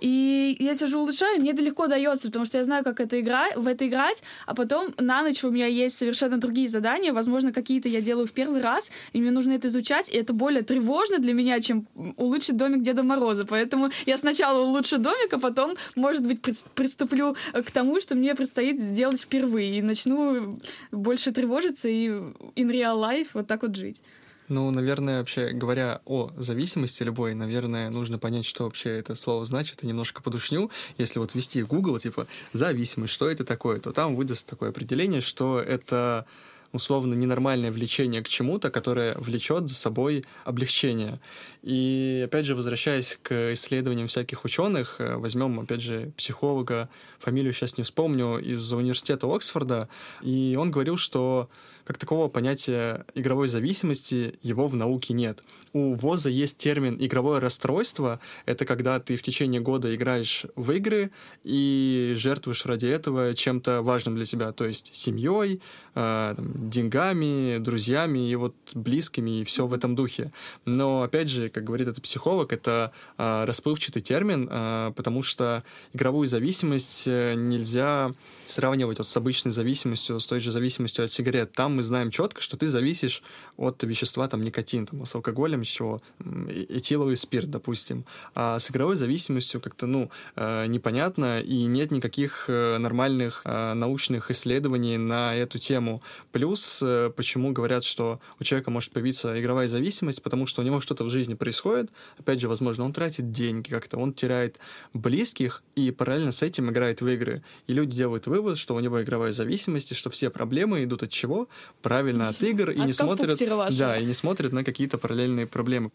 [0.00, 3.46] И я сижу, улучшаю, мне это легко дается, потому что я знаю, как это игра,
[3.56, 7.88] в это играть, а потом на ночь у меня есть совершенно другие задания, возможно, какие-то
[7.88, 11.32] я делаю в первый раз, и мне нужно это изучать, и это более тревожно для
[11.32, 11.86] меня, чем
[12.16, 13.44] улучшить домик Деда Мороза.
[13.44, 18.14] Поэтому я сначала улучшу домик, а потом, может быть, прис- приступлю э, к тому, что
[18.14, 20.58] мне предстоит сделать впервые, и начну
[20.92, 24.02] больше тревожиться и in real life вот так вот жить.
[24.48, 29.84] Ну, наверное, вообще говоря о зависимости любой, наверное, нужно понять, что вообще это слово значит,
[29.84, 30.70] и немножко подушню.
[30.96, 35.60] Если вот ввести Google, типа, зависимость, что это такое, то там выдаст такое определение, что
[35.60, 36.26] это
[36.72, 41.20] условно ненормальное влечение к чему-то, которое влечет за собой облегчение.
[41.62, 46.88] И опять же, возвращаясь к исследованиям всяких ученых, э, возьмем, опять же, психолога,
[47.18, 49.88] фамилию сейчас не вспомню, из университета Оксфорда,
[50.22, 51.48] и он говорил, что
[51.84, 55.42] как такового понятия игровой зависимости его в науке нет.
[55.72, 58.20] У ВОЗа есть термин «игровое расстройство».
[58.46, 61.10] Это когда ты в течение года играешь в игры
[61.44, 65.60] и жертвуешь ради этого чем-то важным для себя, то есть семьей,
[65.94, 70.32] э, там, деньгами, друзьями и вот близкими, и все в этом духе.
[70.64, 76.28] Но, опять же, как говорит этот психолог, это а, расплывчатый термин, а, потому что игровую
[76.28, 78.10] зависимость э, нельзя
[78.46, 81.52] сравнивать вот с обычной зависимостью, с той же зависимостью от сигарет.
[81.52, 83.22] Там мы знаем четко, что ты зависишь
[83.56, 88.04] от вещества, там, никотин, там, с алкоголем еще, м, э- этиловый спирт, допустим.
[88.34, 94.30] А с игровой зависимостью как-то, ну, э, непонятно, и нет никаких э, нормальных э, научных
[94.30, 96.02] исследований на эту тему.
[96.32, 96.82] Плюс,
[97.16, 101.10] почему говорят, что у человека может появиться игровая зависимость, потому что у него что-то в
[101.10, 104.58] жизни происходит, опять же, возможно, он тратит деньги как-то, он теряет
[104.94, 107.42] близких, и параллельно с этим играет в игры.
[107.66, 111.10] И люди делают вывод, что у него игровая зависимость, и что все проблемы идут от
[111.10, 111.48] чего?
[111.82, 113.38] Правильно, от игр, и От не смотрят...
[113.78, 115.90] Да, и не смотрят на какие-то параллельные проблемы.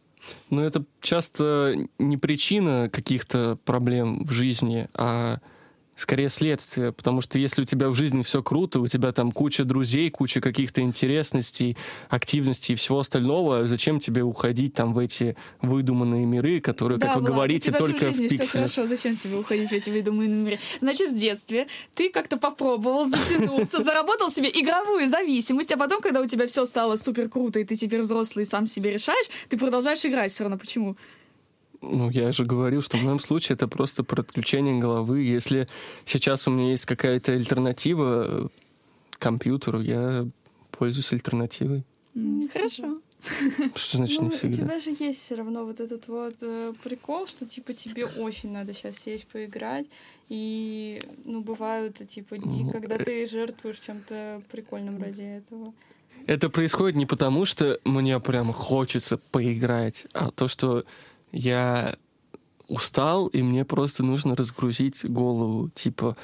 [0.49, 5.39] Но это часто не причина каких-то проблем в жизни, а
[5.96, 6.91] скорее следствие.
[6.91, 10.41] Потому что если у тебя в жизни все круто, у тебя там куча друзей, куча
[10.41, 11.78] каких-то интересностей,
[12.10, 17.16] активностей и всего остального, зачем тебе уходить там в эти выдуманные миры, которые, Да, как
[17.18, 18.74] вы Влад, говорите, тебя же только в жизни в все пикселях?
[18.74, 20.60] хорошо, зачем тебе уходить в эти выдуманные миры?
[20.82, 26.26] Значит, в детстве ты как-то попробовал затянуться, заработал себе игровую зависимость, а потом, когда у
[26.26, 30.04] тебя все стало супер круто, и ты теперь взрослый и сам себе решаешь, ты продолжаешь
[30.06, 30.58] играть все равно.
[30.58, 30.96] Почему?
[31.84, 35.21] Ну, я же говорил, что в моем случае это просто про отключение головы.
[35.21, 35.67] Если
[36.05, 38.47] сейчас у меня есть какая-то альтернатива э,
[39.19, 40.25] компьютеру, я
[40.71, 41.84] пользуюсь альтернативой.
[42.53, 43.01] Хорошо.
[43.75, 44.57] Что значит ну, не у всегда?
[44.57, 48.73] тебя же есть все равно вот этот вот э, прикол, что типа тебе очень надо
[48.73, 49.86] сейчас сесть поиграть,
[50.29, 53.03] и ну бывают э, типа дни, Ну, когда э.
[53.03, 55.73] ты жертвуешь чем-то прикольным ради этого.
[56.27, 60.86] Это происходит не потому, что мне прям хочется поиграть, а то, что
[61.34, 61.95] я
[62.67, 65.69] устал, и мне просто нужно разгрузить голову.
[65.75, 66.15] Типа,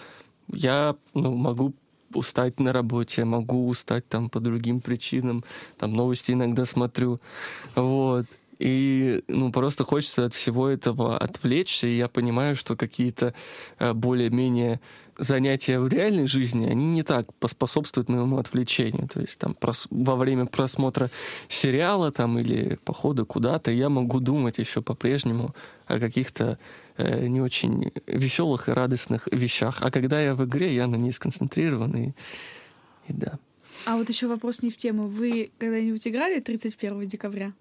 [0.48, 1.74] я ну, могу
[2.14, 5.44] устать на работе, могу устать там по другим причинам,
[5.78, 7.20] там новости иногда смотрю,
[7.76, 8.26] вот.
[8.58, 13.34] И ну, просто хочется от всего этого отвлечься, и я понимаю, что какие-то
[13.78, 14.82] э, более-менее
[15.20, 19.08] занятия в реальной жизни, они не так поспособствуют моему отвлечению.
[19.08, 21.12] То есть там прос- во время просмотра
[21.48, 25.54] сериала там или похода куда-то я могу думать еще по-прежнему
[25.88, 26.58] о каких-то
[26.98, 29.78] э, не очень веселых и радостных вещах.
[29.82, 32.08] А когда я в игре, я на ней сконцентрирован и,
[33.08, 33.38] и да.
[33.86, 35.08] А вот еще вопрос не в тему.
[35.08, 37.54] Вы когда-нибудь играли 31 декабря?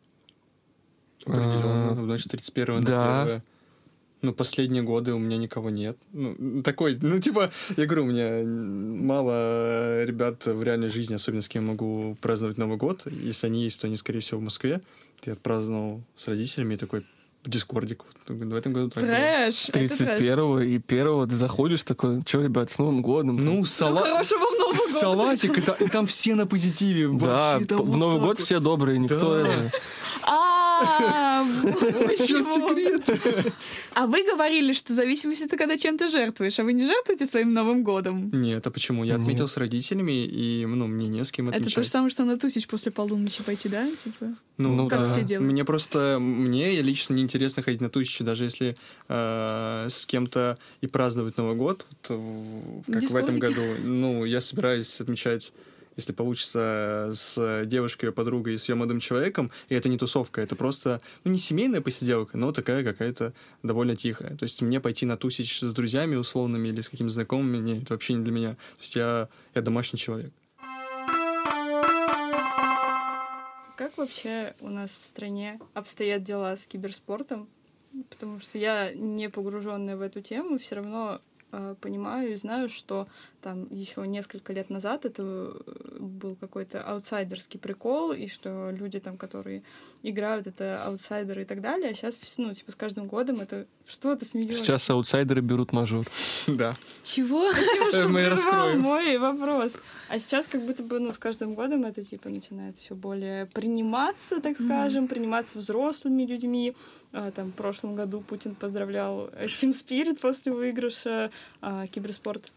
[1.25, 1.93] Определенно.
[1.93, 3.23] В ночь 31 на да.
[3.23, 3.43] 1.
[4.21, 5.97] Ну, последние годы у меня никого нет.
[6.12, 11.49] Ну, такой, ну, типа, я говорю, у меня мало ребят в реальной жизни, особенно с
[11.49, 13.03] кем могу праздновать Новый год.
[13.07, 14.81] Если они есть, то они, скорее всего, в Москве.
[15.25, 17.07] Я отпраздновал с родителями и такой
[17.45, 17.97] в Дискорде.
[18.29, 19.12] Вот В этом году так было.
[19.12, 19.69] Трэш!
[19.69, 19.89] это трэш.
[19.99, 23.37] 31 и 1 ты заходишь такой, что, ребят, с Новым годом?
[23.37, 24.01] Ну, Ну, сала...
[24.01, 24.93] хорошего вам Нового года!
[24.99, 27.07] салатик, и, та- и там все на позитиве.
[27.19, 29.47] да, Вообще, там в Новый год все добрые, никто...
[30.25, 30.68] А?
[32.16, 33.53] Секрет?
[33.95, 37.83] А вы говорили, что зависимость это когда чем-то жертвуешь, а вы не жертвуете своим Новым
[37.83, 38.31] годом?
[38.33, 39.05] Нет, а почему?
[39.05, 39.22] Я Нет.
[39.22, 41.74] отметил с родителями, и ну, мне не с кем Это отмечать.
[41.74, 43.89] то же самое, что на тусич после полуночи пойти, да?
[43.97, 44.35] Типа.
[44.57, 45.07] Ну, Как да.
[45.07, 45.51] все делают.
[45.51, 48.76] Мне просто, мне лично неинтересно ходить на тысячи, даже если
[49.09, 53.62] э, с кем-то и праздновать Новый год, вот, как в этом году.
[53.83, 55.53] Ну, я собираюсь отмечать,
[55.99, 60.55] если получится, с девушкой, подругой и с ее молодым человеком, и это не тусовка, это
[60.55, 63.34] просто, ну, не семейная посиделка, но такая какая-то
[63.64, 64.36] довольно тихая.
[64.36, 67.94] То есть мне пойти на тусич с друзьями условными или с какими-то знакомыми, нет, это
[67.94, 68.51] вообще не для меня.
[68.53, 70.32] То есть я, я домашний человек.
[73.76, 77.49] Как вообще у нас в стране обстоят дела с киберспортом?
[78.11, 83.09] Потому что я не погруженная в эту тему, все равно э, понимаю и знаю, что
[83.40, 89.16] там еще несколько лет назад это э, был какой-то аутсайдерский прикол, и что люди там,
[89.16, 89.62] которые
[90.03, 93.66] играют, это аутсайдеры и так далее, а сейчас, ну, типа, с каждым годом это...
[93.86, 94.64] Что ты смеешься?
[94.64, 96.05] Сейчас аутсайдеры берут мажор.
[96.46, 96.72] Да.
[97.03, 97.51] Чего?
[98.09, 98.80] Мы раскроем.
[98.80, 99.76] мой вопрос.
[100.09, 104.40] А сейчас как будто бы, ну, с каждым годом это, типа, начинает все более приниматься,
[104.40, 106.74] так скажем, приниматься взрослыми людьми.
[107.12, 111.30] А, там, в прошлом году Путин поздравлял э, Team Spirit после выигрыша.
[111.61, 112.53] А, киберспорт,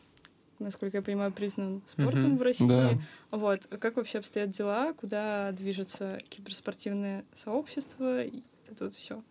[0.59, 2.37] насколько я понимаю, признан спортом Мгм.
[2.37, 2.67] в России.
[2.67, 2.97] Да.
[3.31, 3.67] Вот.
[3.79, 4.93] Как вообще обстоят дела?
[4.93, 8.23] Куда движется киберспортивное сообщество?
[8.23, 9.21] И это вот все.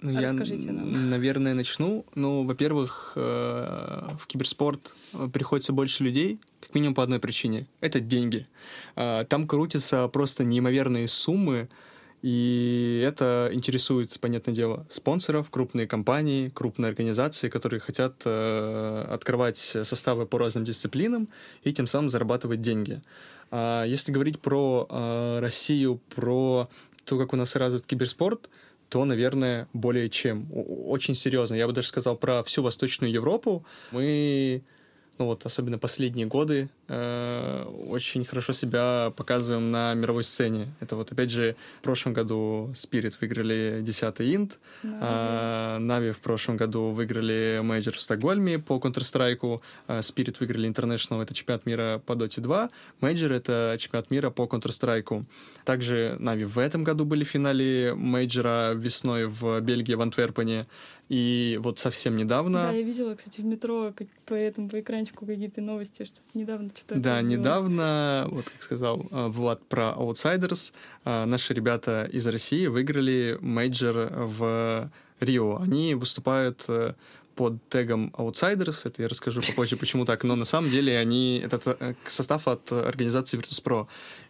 [0.00, 1.10] Ну, я, Расскажите нам.
[1.10, 2.06] наверное, начну.
[2.14, 7.66] Ну, во-первых, э, в киберспорт э, приходится больше людей, как минимум по одной причине.
[7.80, 8.46] Это деньги.
[8.96, 11.68] А, Там крутятся просто неимоверные суммы,
[12.22, 20.26] И это интересует, понятное дело, спонсоров, крупные компании, крупные организации, которые хотят э, открывать составы
[20.26, 21.28] по разным дисциплинам
[21.64, 23.00] и тем самым зарабатывать деньги.
[23.50, 26.68] А если говорить про э, Россию, про
[27.04, 28.50] то, как у нас развит киберспорт,
[28.90, 30.48] то, наверное, более чем.
[30.52, 31.54] Очень серьезно.
[31.54, 33.64] Я бы даже сказал про всю Восточную Европу.
[33.92, 34.62] Мы
[35.20, 40.68] ну вот, особенно последние годы, э, очень хорошо себя показываем на мировой сцене.
[40.80, 46.56] Это вот, опять же, в прошлом году Spirit выиграли 10-й Инт, а Нави в прошлом
[46.56, 52.12] году выиграли мейджор в Стокгольме по Counter-Strike, а Spirit выиграли International, это чемпионат мира по
[52.14, 52.70] Dota 2,
[53.02, 55.26] мейджор— это чемпионат мира по Counter-Strike.
[55.66, 60.66] Также Нави в этом году были в финале мейджора весной в Бельгии, в Антверпене.
[61.10, 62.68] И вот совсем недавно...
[62.68, 66.70] Да, я видела, кстати, в метро как по этому, по экранчику какие-то новости, что недавно
[66.72, 67.00] что-то...
[67.00, 70.72] Да, недавно, вот как сказал э, Влад про Outsiders,
[71.04, 74.88] э, наши ребята из России выиграли мейджор в
[75.18, 75.56] Рио.
[75.56, 76.94] Они выступают э,
[77.34, 81.76] под тегом Outsiders, это я расскажу попозже, почему так, но на самом деле они, это
[81.80, 83.88] э, состав от организации Virtus.pro.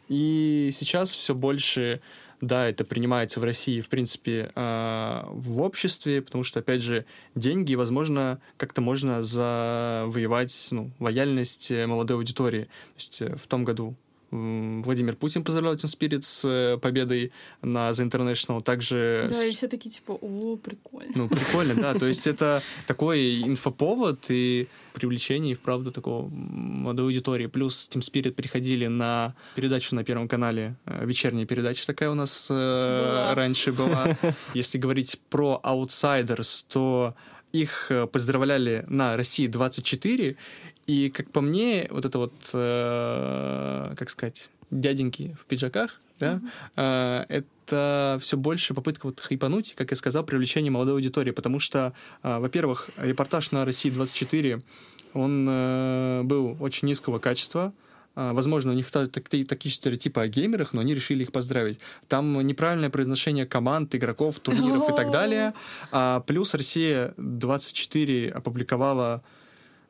[0.08, 2.00] И сейчас все больше
[2.40, 7.74] да, это принимается в России, в принципе, э, в обществе, потому что, опять же, деньги,
[7.74, 12.64] возможно, как-то можно завоевать ну, лояльность э, молодой аудитории.
[12.64, 13.94] То есть э, в том году
[14.30, 18.62] Владимир Путин поздравлял Team Spirit с э, победой на The International.
[18.62, 21.12] Также Да, и все такие, типа, о, прикольно.
[21.14, 21.94] ну, прикольно, да.
[21.94, 27.46] То есть это такой инфоповод и привлечение, и вправду, такого молодой аудитории.
[27.46, 30.76] Плюс Team Spirit приходили на передачу на Первом канале.
[30.86, 33.34] Э, Вечерняя передача такая у нас э, Была.
[33.34, 34.16] раньше была.
[34.54, 37.14] Если говорить про Outsiders, то
[37.52, 40.36] их поздравляли на России 24,
[40.86, 46.40] и, как по мне, вот это вот, э, как сказать, дяденьки в пиджаках, да,
[46.76, 51.92] э, это все больше попытка вот хайпануть, как я сказал, привлечение молодой аудитории, потому что,
[52.22, 54.60] э, во-первых, репортаж на России 24,
[55.14, 57.72] он э, был очень низкого качества,
[58.16, 61.78] а, Возможно, у них та- так- такие, стереотипы о геймерах, но они решили их поздравить.
[62.08, 65.54] Там неправильное произношение команд, игроков, турниров и так далее.
[65.92, 69.22] А, плюс Россия 24 опубликовала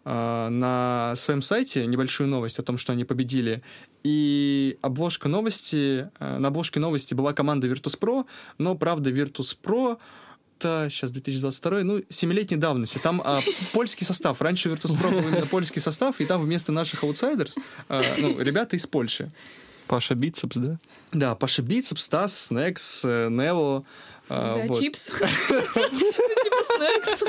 [0.05, 3.63] на своем сайте небольшую новость о том, что они победили.
[4.03, 8.25] И обложка новости, а, на обложке новости была команда Virtus.pro,
[8.59, 9.99] но, правда, Virtus.pro
[10.59, 12.99] это сейчас 2022, ну, семилетней давности.
[12.99, 13.39] Там а,
[13.73, 14.41] польский состав.
[14.41, 17.57] Раньше Virtus.pro был именно польский состав, и там вместо наших аутсайдерс,
[17.89, 19.31] а, ну, ребята из Польши.
[19.87, 20.79] Паша Бицепс, да?
[21.13, 23.85] Да, Паша Бицеп, Стас, Снекс, э, Нео.
[24.29, 24.79] Да, вот.
[24.79, 25.07] чипс.
[25.49, 27.25] Типа снэкс.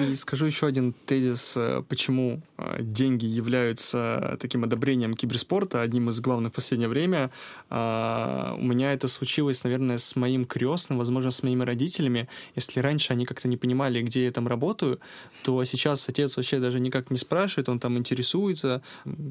[0.00, 6.20] И скажу еще один тезис, э, почему э, деньги являются таким одобрением киберспорта, одним из
[6.20, 7.30] главных в последнее время.
[7.70, 12.28] А, У меня это случилось, наверное, с моим крестным, возможно, с моими родителями.
[12.56, 14.98] Если раньше они как-то не понимали, где я там работаю,
[15.42, 18.82] то сейчас отец вообще даже никак не спрашивает, он там интересуется,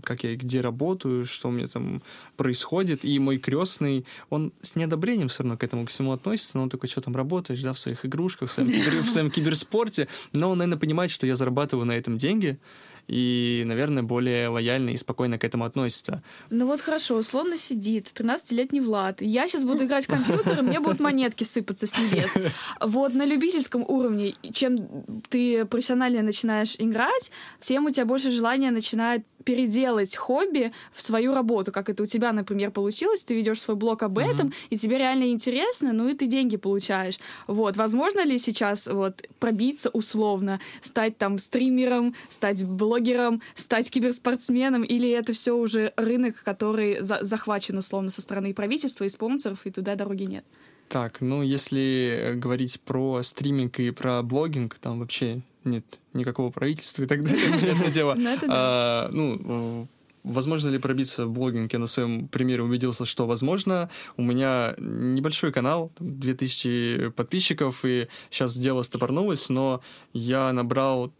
[0.03, 2.01] как я где работаю, что у меня там
[2.37, 3.05] происходит.
[3.05, 6.69] И мой крестный, он с неодобрением все равно к этому ко всему относится, но он
[6.69, 10.07] такой, что там работаешь, да, в своих игрушках, в своем, в своем киберспорте.
[10.33, 12.59] Но он, наверное, понимает, что я зарабатываю на этом деньги,
[13.07, 16.23] и, наверное, более лояльно и спокойно к этому относится.
[16.49, 19.21] Ну вот хорошо, условно сидит 13-летний Влад.
[19.21, 22.31] Я сейчас буду играть в компьютер, и мне будут монетки сыпаться с небес.
[22.79, 29.25] Вот на любительском уровне, чем ты профессионально начинаешь играть, тем у тебя больше желания начинает
[29.43, 34.03] переделать хобби в свою работу, как это у тебя, например, получилось, ты ведешь свой блог
[34.03, 37.17] об этом, и тебе реально интересно, ну и ты деньги получаешь.
[37.47, 45.09] Вот, возможно ли сейчас вот пробиться условно, стать там стримером, стать блогером, стать киберспортсменом, или
[45.09, 49.95] это все уже рынок, который за- захвачен условно со стороны правительства, и спонсоров, и туда
[49.95, 50.45] дороги нет?
[50.89, 57.03] Так, ну, если э, говорить про стриминг и про блогинг, там вообще нет никакого правительства
[57.03, 58.15] и так далее, понятное дело.
[58.15, 58.37] Ну.
[58.49, 59.87] А, Ну,
[60.23, 61.73] возможно ли пробиться в блогинг?
[61.73, 63.89] Я на своем примере убедился, что возможно.
[64.17, 69.81] У меня небольшой канал, там, 2000 подписчиков, и сейчас дело стопорнулось, но
[70.13, 71.11] я набрал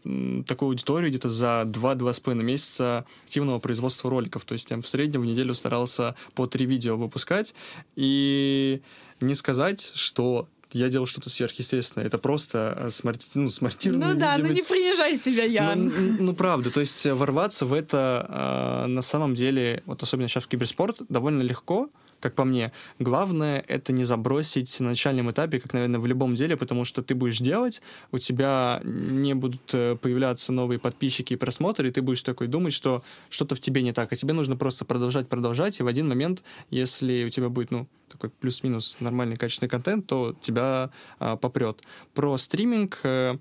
[0.46, 4.44] такую аудиторию где-то за 2-2,5 месяца активного производства роликов.
[4.44, 7.54] То есть я в среднем в неделю старался по три видео выпускать,
[7.96, 8.80] и
[9.20, 12.06] не сказать, что я делал что-то сверхъестественное.
[12.06, 13.28] Это просто э, смарти...
[13.34, 15.88] ну, смонтированное Ну да, ну не принижай себя, ну, Ян.
[15.88, 20.28] н- ну, правда, то есть э, ворваться в это э, на самом деле, вот особенно
[20.28, 21.90] сейчас в киберспорт, довольно легко,
[22.22, 22.72] как по мне.
[22.98, 27.14] Главное— это не забросить на начальном этапе, как, наверное, в любом деле, потому что ты
[27.14, 32.22] будешь делать, у тебя не будут э, появляться новые подписчики и просмотры, и ты будешь
[32.22, 35.82] такой думать, что что-то в тебе не так, а тебе нужно просто продолжать, продолжать, и
[35.82, 40.90] в один момент, если у тебя будет, ну, такой плюс-минус нормальный качественный контент, то тебя
[41.18, 41.80] а, попрет.
[42.14, 43.38] Про стриминг э,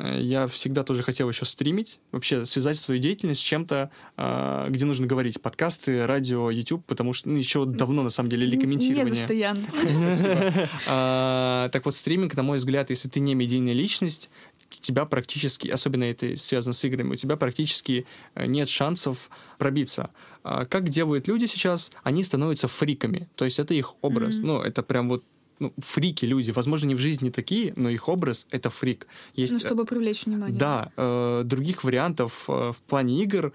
[0.00, 5.06] я всегда тоже хотел еще стримить, вообще связать свою деятельность с чем-то, а, где нужно
[5.06, 5.40] говорить.
[5.40, 9.04] Подкасты, радио, YouTube, потому что ну, еще давно, на самом деле, или комментирование.
[9.04, 9.58] Не за что, Ян.
[10.86, 14.30] А, Так вот, стриминг, на мой взгляд, если ты не медийная личность,
[14.70, 20.10] у тебя практически, особенно это связано с играми, у тебя практически э, нет шансов пробиться.
[20.44, 21.90] А Как делают люди сейчас?
[22.02, 23.28] Они становятся фриками.
[23.34, 24.36] То есть это их образ.
[24.38, 24.46] Мгм.
[24.46, 25.24] Ну, это прям вот
[25.60, 26.50] ну, фрики люди.
[26.52, 29.06] Возможно, не в жизни такие, но их образ— это фрик.
[29.34, 30.58] Есть, Ну, э, чтобы привлечь внимание.
[30.58, 33.52] да, э, других вариантов э, в плане игр,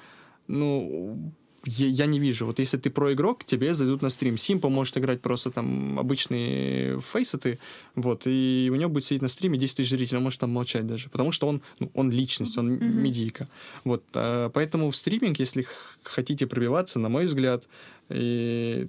[0.47, 1.31] ну,
[1.65, 2.45] я, я не вижу.
[2.45, 4.37] Вот если ты про игрок, тебе зайдут на стрим.
[4.37, 7.57] Симпа может играть просто там обычные фейсеты,
[7.95, 10.85] вот, и у него будет сидеть на стриме 10 тысяч зрителей, он может там молчать
[10.85, 13.01] даже, потому что он, ну, он личность, он Мгм.
[13.03, 13.47] медийка.
[13.85, 15.65] Вот, э, поэтому в стриминг, если
[16.03, 17.67] хотите пробиваться, на мой взгляд,
[18.09, 18.87] и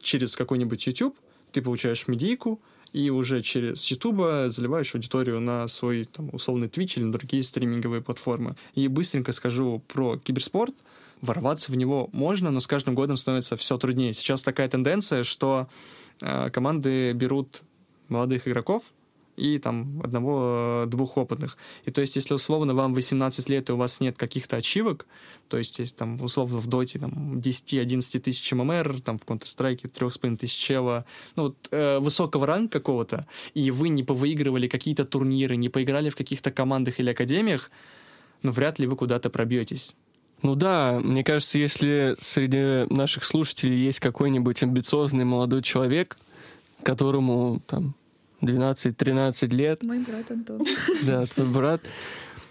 [0.00, 1.14] через какой-нибудь YouTube
[1.54, 2.60] ты получаешь медийку,
[2.92, 8.02] и уже через YouTube заливаешь аудиторию на свой там, условный Twitch или на другие стриминговые
[8.02, 8.56] платформы.
[8.74, 10.74] И быстренько скажу про киберспорт.
[11.20, 14.12] Ворваться в него можно, но с каждым годом становится все труднее.
[14.12, 15.68] Сейчас такая тенденция, что
[16.20, 17.62] э, команды берут
[18.08, 18.82] молодых игроков
[19.36, 21.56] и там одного-двух опытных.
[21.84, 25.06] И то есть, если условно вам 18 лет, и у вас нет каких-то ачивок,
[25.48, 30.36] то есть, если там условно в доте там 10-11 тысяч ММР, там в Counter-Strike 3,5
[30.36, 31.04] тысяч чела,
[31.36, 36.16] ну вот э, высокого ранга какого-то, и вы не повыигрывали какие-то турниры, не поиграли в
[36.16, 37.70] каких-то командах или академиях,
[38.42, 39.94] ну вряд ли вы куда-то пробьетесь.
[40.42, 46.18] Ну да, мне кажется, если среди наших слушателей есть какой-нибудь амбициозный молодой человек,
[46.82, 47.94] которому там
[48.44, 50.62] 12-13 лет, Мой брат Антон.
[51.02, 51.82] да, твой брат,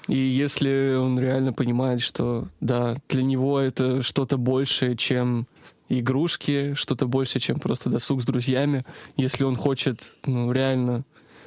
[0.08, 5.48] и если он реально понимает, что да, для него это что-то большее, чем
[5.89, 8.86] игрушки, что-то большее, чем просто досуг с друзьями,
[9.16, 11.06] если он хочет, ну, реально,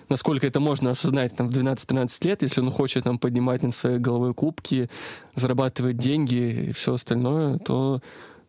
[0.09, 3.99] насколько это можно осознать там, в 12-13 лет, если он хочет там, поднимать над своей
[3.99, 4.89] головой кубки,
[5.35, 8.01] зарабатывать деньги и все остальное, то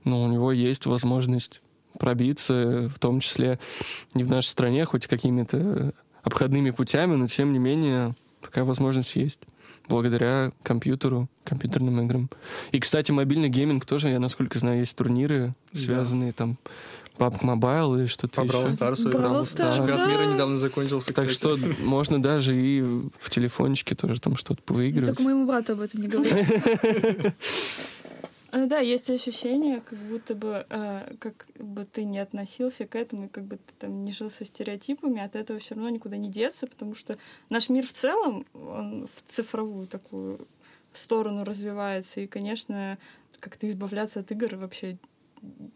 [0.03, 1.61] ну, у него есть возможность
[1.99, 3.59] пробиться, в том числе
[4.13, 5.93] не в нашей стране, хоть какими-то
[6.23, 9.39] обходными путями, но тем не менее такая возможность есть
[9.89, 12.29] благодаря компьютеру, компьютерным играм.
[12.73, 15.79] И, кстати, мобильный гейминг тоже, я насколько знаю, есть турниры, Да.
[15.79, 16.57] связанные там
[17.17, 18.75] PUBG Mobile или что-то По Brawl еще.
[18.75, 19.41] Stars Brawl играл.
[19.43, 20.11] Stars, Чемпионат да.
[20.11, 21.57] мира недавно закончился, Так кстати.
[21.57, 25.07] что можно даже и в телефончике тоже там что-то повыигрывать.
[25.15, 26.31] Только моему брату об этом не говори.
[28.51, 33.25] А, Да, есть ощущение, как будто бы, э, как бы ты не относился к этому,
[33.25, 36.29] и как бы ты там не жил со стереотипами, от этого все равно никуда не
[36.29, 37.17] деться, потому что
[37.49, 40.47] наш мир в целом, он в цифровую такую
[40.93, 42.97] сторону развивается, и, конечно,
[43.39, 44.97] как-то избавляться от игр вообще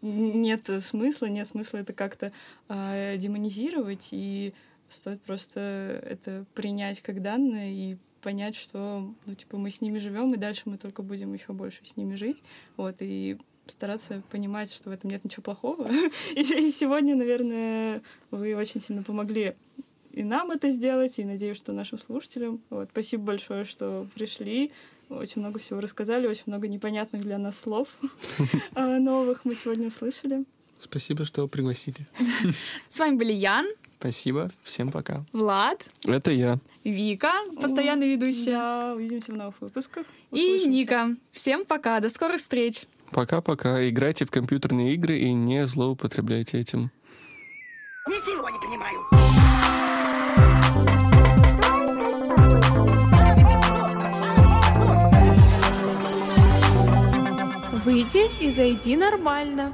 [0.00, 2.32] нет смысла, нет смысла это как-то
[2.68, 4.54] э, демонизировать, и
[4.88, 10.32] стоит просто это принять как данное и понять, что ну, типа, мы с ними живем,
[10.32, 12.42] и дальше мы только будем еще больше с ними жить.
[12.76, 15.88] Вот, и стараться понимать, что в этом нет ничего плохого.
[16.34, 19.54] И, сегодня, наверное, вы очень сильно помогли
[20.12, 22.60] и нам это сделать, и надеюсь, что нашим слушателям.
[22.70, 24.70] Вот, спасибо большое, что пришли.
[25.08, 27.88] Очень много всего рассказали, очень много непонятных для нас слов
[28.74, 30.44] а, новых мы сегодня услышали.
[30.82, 32.06] Спасибо, что пригласили.
[32.88, 33.66] С вами были Ян,
[33.98, 34.50] Спасибо.
[34.64, 35.24] Всем пока.
[35.32, 36.58] Влад, Это я.
[36.82, 40.04] Вика, постоянный ведущая, Да, увидимся в новых выпусках.
[40.32, 40.64] и.
[40.66, 41.14] Ника.
[41.30, 42.82] Всем пока, до скорых встреч.
[43.12, 43.88] Пока-пока.
[43.88, 46.90] Играйте в компьютерные игры и не злоупотребляйте этим.
[48.08, 50.02] Ничего не понимаю.
[57.84, 59.72] Выйди и зайди нормально.